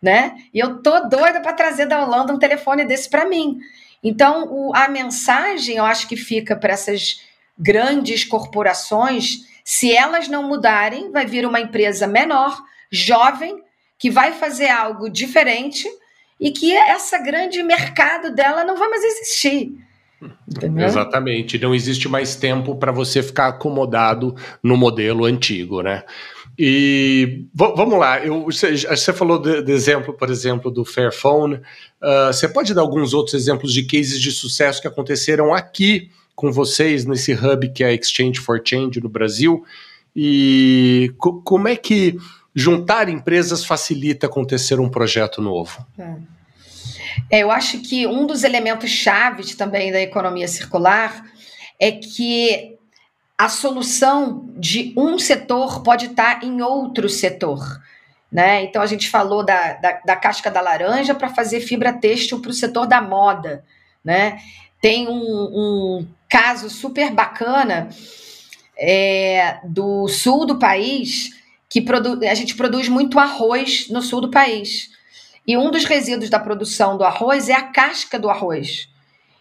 [0.00, 0.36] né?
[0.54, 3.58] E eu tô doida para trazer da Holanda um telefone desse para mim.
[4.00, 7.20] Então, o, a mensagem, eu acho que fica para essas
[7.58, 13.60] grandes corporações, se elas não mudarem, vai vir uma empresa menor, jovem,
[13.98, 15.88] que vai fazer algo diferente
[16.40, 19.72] e que essa grande mercado dela não vai mais existir.
[20.48, 20.86] Entendeu?
[20.86, 26.02] Exatamente, não existe mais tempo para você ficar acomodado no modelo antigo, né?
[26.58, 31.54] E vamos lá, eu, você, falou de, de, exemplo, por exemplo, do Fairphone.
[31.54, 36.50] Uh, você pode dar alguns outros exemplos de cases de sucesso que aconteceram aqui com
[36.50, 39.64] vocês nesse hub que é a Exchange for Change no Brasil?
[40.16, 42.18] E co como é que
[42.54, 45.86] juntar empresas facilita acontecer um projeto novo?
[45.98, 46.38] É.
[47.30, 51.24] É, eu acho que um dos elementos chaves também da economia circular
[51.78, 52.76] é que
[53.36, 57.80] a solução de um setor pode estar em outro setor.
[58.30, 58.64] Né?
[58.64, 62.50] Então a gente falou da, da, da casca da laranja para fazer fibra têxtil para
[62.50, 63.64] o setor da moda.
[64.04, 64.38] Né?
[64.80, 67.88] Tem um, um caso super bacana
[68.76, 71.37] é, do sul do país
[71.68, 71.84] que
[72.28, 74.90] a gente produz muito arroz no sul do país.
[75.46, 78.88] E um dos resíduos da produção do arroz é a casca do arroz.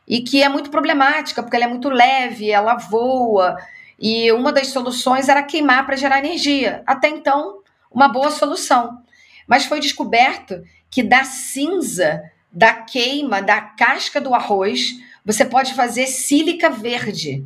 [0.08, 3.58] E que é muito problemática, porque ela é muito leve, ela voa,
[4.00, 6.84] e uma das soluções era queimar para gerar energia.
[6.86, 7.60] Até então,
[7.92, 9.02] uma boa solução.
[9.48, 12.22] Mas foi descoberto que da cinza,
[12.52, 17.46] da queima, da casca do arroz, você pode fazer sílica verde.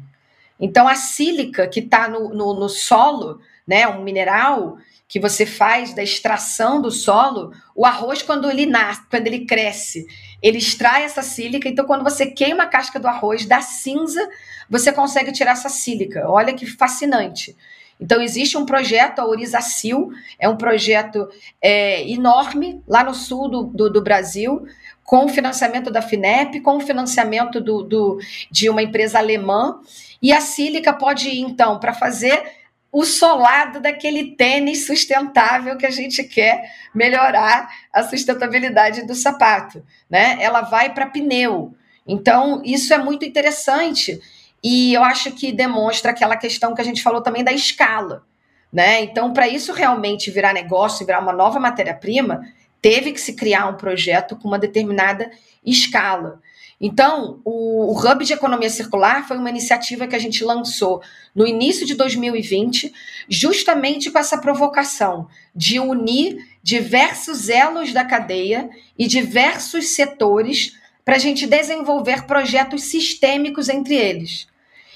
[0.60, 5.94] Então, a sílica que está no, no, no solo, né, um mineral que você faz
[5.94, 10.08] da extração do solo, o arroz, quando ele nasce, quando ele cresce,
[10.42, 11.68] ele extrai essa sílica.
[11.68, 14.26] Então, quando você queima a casca do arroz, da cinza,
[14.70, 16.30] você consegue tirar essa sílica.
[16.30, 17.56] Olha que fascinante.
[18.00, 21.30] Então, existe um projeto, a Orizacil, é um projeto
[21.62, 24.66] é, enorme lá no sul do, do, do, Brasil,
[25.04, 28.18] com o financiamento da FINEP, com o financiamento do, do,
[28.50, 29.80] de uma empresa alemã.
[30.22, 32.61] E a sílica pode ir, então, para fazer
[32.92, 40.38] o solado daquele tênis sustentável que a gente quer melhorar a sustentabilidade do sapato, né?
[40.42, 41.74] Ela vai para pneu.
[42.06, 44.20] Então, isso é muito interessante
[44.62, 48.26] e eu acho que demonstra aquela questão que a gente falou também da escala,
[48.72, 49.02] né?
[49.02, 52.42] Então, para isso realmente virar negócio, virar uma nova matéria-prima,
[52.82, 55.32] teve que se criar um projeto com uma determinada
[55.64, 56.42] escala.
[56.84, 61.00] Então, o, Hub de Economia Circular foi uma iniciativa que a gente lançou
[61.36, 62.92] no início de 2020,
[63.30, 68.68] justamente com essa provocação de unir diversos elos da cadeia
[68.98, 70.76] e diversos setores
[71.06, 74.48] para a gente desenvolver projetos sistêmicos entre eles.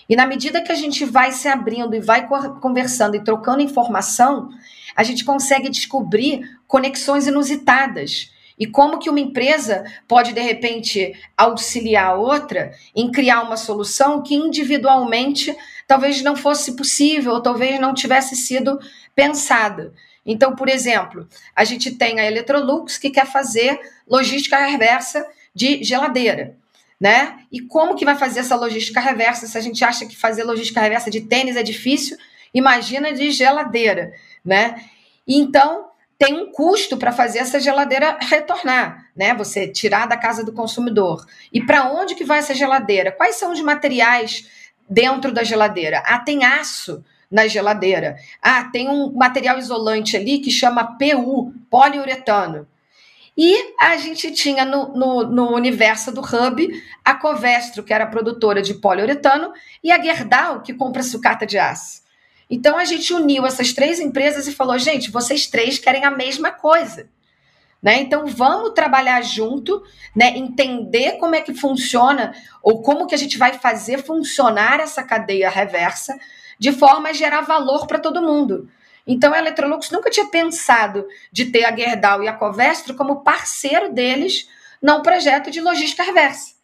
[0.09, 4.49] E na medida que a gente vai se abrindo e vai conversando e trocando informação,
[4.95, 12.07] a gente consegue descobrir conexões inusitadas e como que uma empresa pode, de repente, auxiliar
[12.07, 15.55] a outra em criar uma solução que individualmente
[15.87, 18.79] talvez não fosse possível, ou talvez não tivesse sido
[19.13, 19.93] pensada.
[20.25, 26.57] Então, por exemplo, a gente tem a Electrolux que quer fazer logística reversa de geladeira.
[26.99, 27.39] Né?
[27.51, 29.47] E como que vai fazer essa logística reversa?
[29.47, 32.17] Se a gente acha que fazer logística reversa de tênis é difícil,
[32.53, 34.81] imagina de geladeira, né?
[35.27, 39.33] Então, tem um custo para fazer essa geladeira retornar, né?
[39.33, 41.25] Você tirar da casa do consumidor.
[41.51, 43.11] E para onde que vai essa geladeira?
[43.11, 44.49] Quais são os materiais
[44.89, 46.01] dentro da geladeira?
[46.05, 48.15] Ah, tem aço na geladeira.
[48.41, 52.67] Ah, tem um material isolante ali que chama PU, poliuretano.
[53.37, 58.61] E a gente tinha no, no, no, universo do Hub a Covestro, que era produtora
[58.61, 59.51] de poliuretano,
[59.83, 62.04] e a Gerdau, que compra sucata de aço.
[62.49, 66.51] Então a gente uniu essas três empresas e falou: gente, vocês três querem a mesma
[66.51, 67.09] coisa.
[67.81, 67.99] Né?
[68.01, 69.83] Então vamos trabalhar junto,
[70.15, 70.35] né?
[70.35, 72.33] entender como é que funciona
[72.63, 76.17] ou como que a gente vai fazer funcionar essa cadeia reversa
[76.57, 78.69] de forma a gerar valor para todo mundo.
[79.05, 83.93] Então a Electrolux nunca tinha pensado de ter a Gerdau e a Covestro como parceiro
[83.93, 84.49] deles
[84.81, 86.55] num projeto de logística reversa.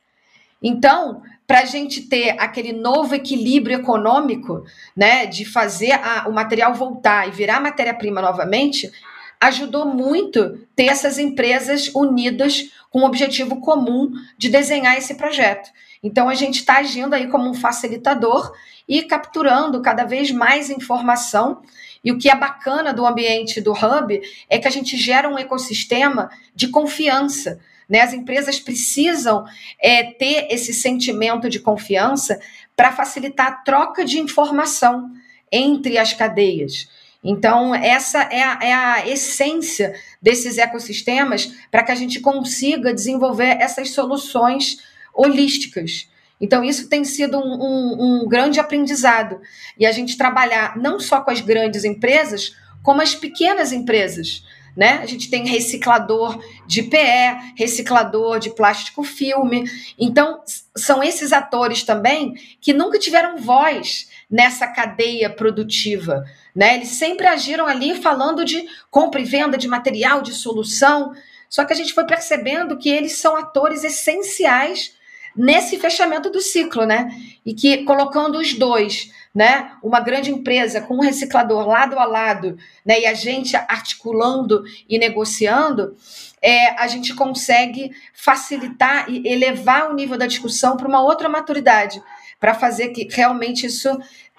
[0.62, 4.64] Então, para a gente ter aquele novo equilíbrio econômico,
[4.96, 8.90] né, de fazer a, o material voltar e virar matéria-prima novamente,
[9.38, 15.70] ajudou muito ter essas empresas unidas com o objetivo comum de desenhar esse projeto.
[16.02, 18.54] Então a gente está agindo aí como um facilitador
[18.88, 21.62] e capturando cada vez mais informação.
[22.02, 25.38] E o que é bacana do ambiente do Hub é que a gente gera um
[25.38, 27.60] ecossistema de confiança
[27.92, 28.00] né?
[28.00, 29.44] As empresas precisam
[29.78, 32.40] é, ter esse sentimento de confiança
[32.74, 35.12] para facilitar a troca de informação
[35.52, 36.88] entre as cadeias.
[37.22, 43.58] Então, essa é a, é a essência desses ecossistemas para que a gente consiga desenvolver
[43.60, 44.78] essas soluções
[45.14, 46.10] holísticas.
[46.40, 49.42] Então, isso tem sido um, um, um, grande aprendizado.
[49.78, 54.44] E a gente trabalhar não só com as grandes empresas, como as pequenas empresas
[54.76, 55.00] né?
[55.02, 59.66] A gente tem reciclador de PE, reciclador de plástico filme.
[60.00, 60.42] Então,
[60.76, 66.24] são esses atores também que nunca tiveram voz nessa cadeia produtiva,
[66.56, 66.76] né?
[66.76, 71.14] Eles sempre agiram ali falando de compra e venda de material, de solução.
[71.50, 74.94] Só que a gente foi percebendo que eles são atores essenciais
[75.36, 77.10] nesse fechamento do ciclo, né?
[77.46, 79.72] E que colocando os dois, né?
[79.82, 83.02] Uma grande empresa com um reciclador lado a lado, né?
[83.02, 85.96] E a gente articulando e negociando,
[86.42, 92.02] é, a gente consegue facilitar e elevar o nível da discussão para uma outra maturidade,
[92.40, 93.90] para fazer que realmente isso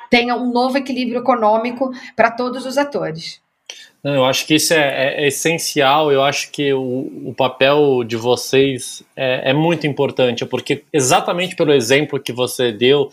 [0.08, 3.41] tenha um novo equilíbrio econômico para todos os atores.
[4.02, 6.10] Não, eu acho que isso é, é, é essencial.
[6.10, 11.72] Eu acho que o, o papel de vocês é, é, muito importante, porque exatamente pelo
[11.72, 13.10] exemplo que você deu,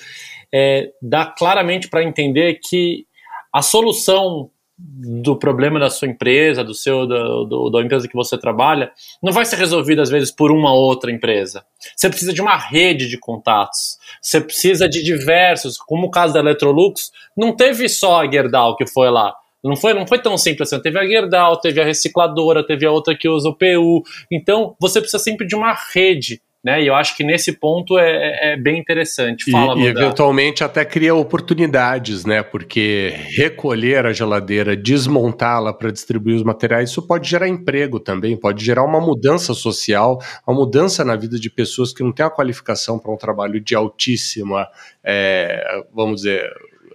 [0.51, 3.05] é, dá claramente para entender que
[3.53, 4.49] a solução
[4.81, 8.91] do problema da sua empresa, do seu, do, do, da empresa que você trabalha,
[9.21, 11.65] não vai ser resolvida às vezes por uma outra empresa.
[11.95, 13.97] Você precisa de uma rede de contatos.
[14.21, 18.87] Você precisa de diversos, como o caso da Electrolux, não teve só a Gerdau que
[18.87, 20.81] foi lá não foi, não foi tão simples assim.
[20.81, 24.03] Teve a Gerdau, teve a recicladora, teve a outra que usa o PU.
[24.31, 26.41] Então, você precisa sempre de uma rede.
[26.61, 26.83] Né?
[26.83, 29.49] E eu acho que nesse ponto é, é, é bem interessante.
[29.49, 32.43] Fala, e, e eventualmente até cria oportunidades, né?
[32.43, 38.63] Porque recolher a geladeira, desmontá-la para distribuir os materiais, isso pode gerar emprego também, pode
[38.63, 42.99] gerar uma mudança social, uma mudança na vida de pessoas que não têm a qualificação
[42.99, 44.67] para um trabalho de altíssima,
[45.01, 46.51] é, vamos dizer,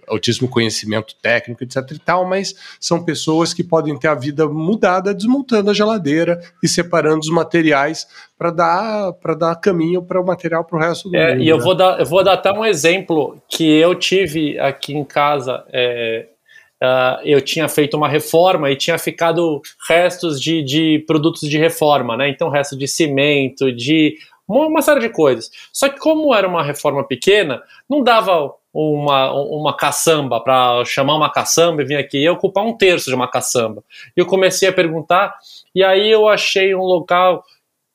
[0.07, 5.13] altíssimo conhecimento técnico, etc e tal, mas são pessoas que podem ter a vida mudada
[5.13, 10.63] desmontando a geladeira e separando os materiais para dar para dar caminho para o material
[10.63, 11.43] para o resto do é, mundo.
[11.43, 11.63] E eu né?
[11.63, 15.63] vou dar eu vou dar até um exemplo que eu tive aqui em casa.
[15.71, 16.27] É,
[16.81, 22.17] uh, eu tinha feito uma reforma e tinha ficado restos de, de produtos de reforma,
[22.17, 22.29] né?
[22.29, 24.15] Então resto de cimento, de
[24.47, 25.49] uma, uma série de coisas.
[25.73, 31.31] Só que como era uma reforma pequena, não dava uma, uma caçamba, para chamar uma
[31.31, 33.81] caçamba e vir aqui e ocupar um terço de uma caçamba.
[34.15, 35.33] E eu comecei a perguntar,
[35.73, 37.43] e aí eu achei um local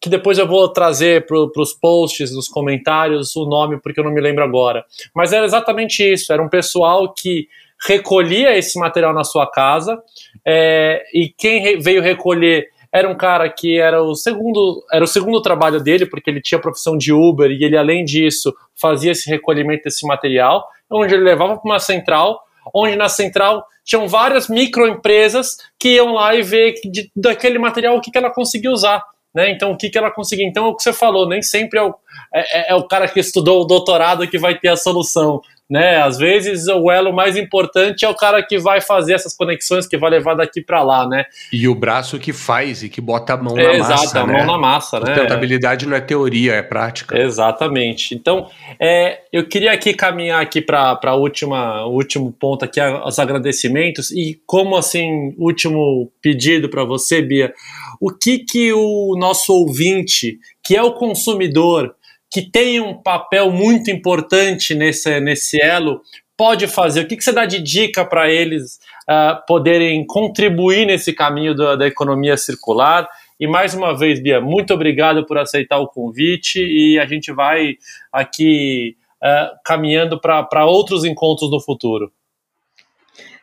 [0.00, 4.10] que depois eu vou trazer para os posts, nos comentários, o nome, porque eu não
[4.10, 4.86] me lembro agora.
[5.14, 7.46] Mas era exatamente isso: era um pessoal que
[7.86, 10.02] recolhia esse material na sua casa,
[10.46, 15.40] é, e quem veio recolher era um cara que era o segundo, era o segundo
[15.40, 19.30] trabalho dele, porque ele tinha a profissão de Uber e ele, além disso, fazia esse
[19.30, 22.40] recolhimento desse material, onde ele levava para uma central,
[22.74, 28.00] onde na central tinham várias microempresas que iam lá e ver de, daquele material o
[28.00, 29.02] que, que ela conseguia usar.
[29.32, 29.50] Né?
[29.50, 30.46] Então, o que, que ela conseguia?
[30.46, 31.94] Então, é o que você falou, nem sempre é o,
[32.34, 35.40] é, é, o cara que estudou o doutorado que vai ter a solução
[35.70, 36.02] né?
[36.02, 39.96] Às vezes o elo mais importante é o cara que vai fazer essas conexões, que
[39.96, 41.24] vai levar daqui para lá, né?
[41.52, 44.04] E o braço que faz e que bota a mão é, na exato, massa.
[44.04, 44.32] Exato, a né?
[44.32, 45.06] mão na massa, né?
[45.06, 47.16] Sustentabilidade não é teoria, é prática.
[47.16, 48.14] Exatamente.
[48.14, 48.48] Então,
[48.80, 54.76] é, eu queria aqui caminhar aqui para última último ponto aqui, os agradecimentos e como
[54.76, 57.54] assim último pedido para você, Bia,
[58.00, 61.94] o que que o nosso ouvinte, que é o consumidor
[62.30, 66.00] que tem um papel muito importante nesse, nesse elo
[66.36, 67.02] pode fazer?
[67.02, 68.78] O que, que você dá de dica para eles
[69.08, 73.08] uh, poderem contribuir nesse caminho da, da, economia circular?
[73.38, 77.76] E mais uma vez, Bia, muito obrigado por aceitar o convite e a gente vai
[78.12, 82.12] aqui uh, caminhando para outros encontros no futuro.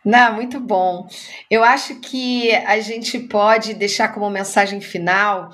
[0.03, 1.05] Não, muito bom.
[1.51, 5.51] Eu acho que a gente pode deixar como mensagem final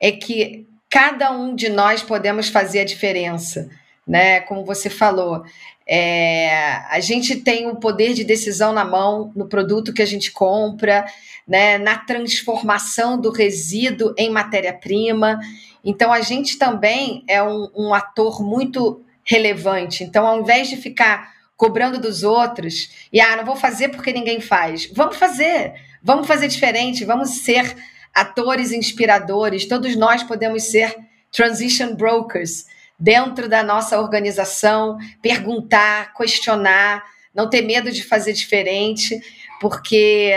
[0.00, 3.68] é que cada um de nós podemos fazer a diferença,
[4.06, 4.40] né?
[4.40, 5.42] Como você falou,
[5.86, 6.50] é,
[6.90, 11.06] a gente tem o poder de decisão na mão no produto que a gente compra,
[11.46, 11.78] né?
[11.78, 15.38] Na transformação do resíduo em matéria-prima.
[15.84, 20.04] Então a gente também é um, um ator muito relevante.
[20.04, 24.40] Então, ao invés de ficar cobrando dos outros e ah, não vou fazer porque ninguém
[24.40, 27.74] faz, vamos fazer, vamos fazer diferente, vamos ser
[28.16, 30.96] atores inspiradores, todos nós podemos ser
[31.30, 32.64] transition brokers
[32.98, 37.04] dentro da nossa organização, perguntar, questionar,
[37.34, 39.20] não ter medo de fazer diferente,
[39.60, 40.32] porque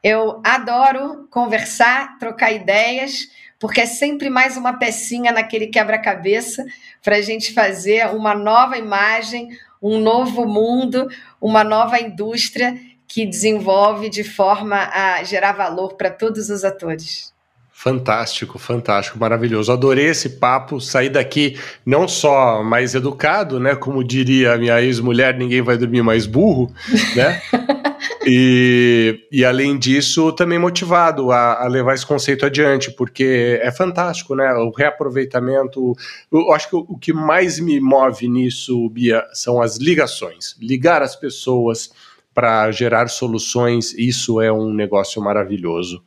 [0.01, 3.29] Eu adoro conversar, trocar ideias,
[3.64, 6.66] porque é sempre mais uma pecinha naquele quebra-cabeça
[7.01, 11.07] para a gente fazer uma nova imagem, um novo mundo,
[11.39, 17.34] uma nova indústria que desenvolve de forma a gerar valor para todos os atores.
[17.72, 19.72] Fantástico, fantástico, maravilhoso.
[19.72, 20.82] Adorei esse papo.
[20.82, 23.78] Sair daqui não só mais educado, né?
[23.78, 26.70] Como diria a minha ex-mulher, ninguém vai dormir mais burro,
[27.16, 27.41] né?
[28.26, 34.36] e, e além disso, também motivado a, a, levar esse conceito adiante, porque é fantástico,
[34.36, 34.51] né?
[34.53, 35.93] O reaproveitamento.
[36.32, 40.55] Eu acho que o, o que mais me move nisso, Bia, são as ligações.
[40.59, 41.91] Ligar as pessoas
[42.34, 46.03] para gerar soluções, isso é um negócio maravilhoso.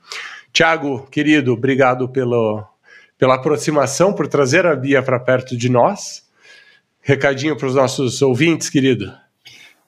[0.53, 2.65] Tiago, querido, obrigado pelo,
[3.19, 6.25] pela aproximação, por trazer a Bia para perto de nós.
[7.01, 9.13] Recadinho para os nossos ouvintes, querido.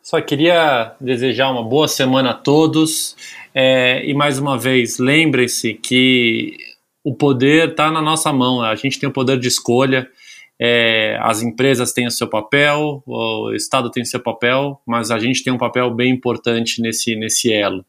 [0.09, 3.15] Só queria desejar uma boa semana a todos
[3.55, 6.57] é, e mais uma vez lembrem-se que
[7.05, 10.11] o poder está na nossa mão, a gente tem o poder de escolha.
[10.59, 15.19] É, as empresas têm o seu papel, o Estado tem o seu papel, mas a
[15.19, 17.85] gente tem um papel bem importante nesse, nesse elo.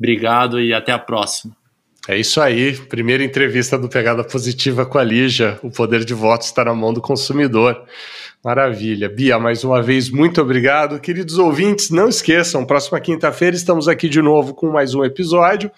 [0.00, 1.56] Obrigado e até a próxima.
[2.08, 2.76] É isso aí.
[2.76, 5.58] Primeira entrevista do Pegada Positiva com a Lígia.
[5.62, 7.80] O poder de voto está na mão do consumidor.
[8.44, 9.08] Maravilha.
[9.08, 10.98] Bia, mais uma vez, muito obrigado.
[10.98, 15.70] Queridos ouvintes, não esqueçam, próxima quinta-feira estamos aqui de novo com mais um episódio,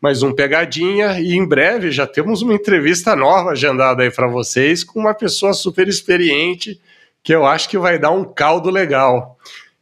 [0.00, 4.82] mais um Pegadinha, e em breve já temos uma entrevista nova agendada aí para vocês
[4.82, 6.80] com uma pessoa super experiente
[7.22, 9.36] que eu acho que vai dar um caldo legal.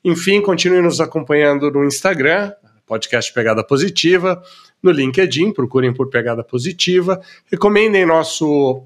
[0.05, 2.51] Enfim, continue nos acompanhando no Instagram,
[2.89, 4.43] podcast Pegada Positiva
[4.83, 7.20] no LinkedIn, procurem por Pegada Positiva,
[7.51, 8.83] recomendem nosso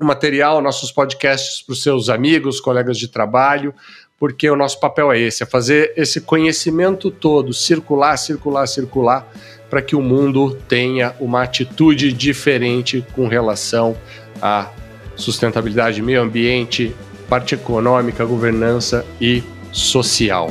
[0.00, 3.74] material, nossos podcasts para os seus amigos, colegas de trabalho,
[4.18, 9.30] porque o nosso papel é esse, é fazer esse conhecimento todo circular, circular, circular,
[9.68, 13.96] para que o mundo tenha uma atitude diferente com relação
[14.40, 14.70] à
[15.16, 16.94] sustentabilidade, meio ambiente,
[17.28, 20.50] parte econômica, governança e social.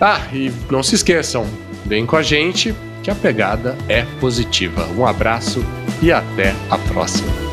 [0.00, 1.46] Ah, e não se esqueçam,
[1.86, 4.86] vem com a gente que a pegada é positiva.
[4.96, 5.64] Um abraço
[6.00, 7.51] e até a próxima.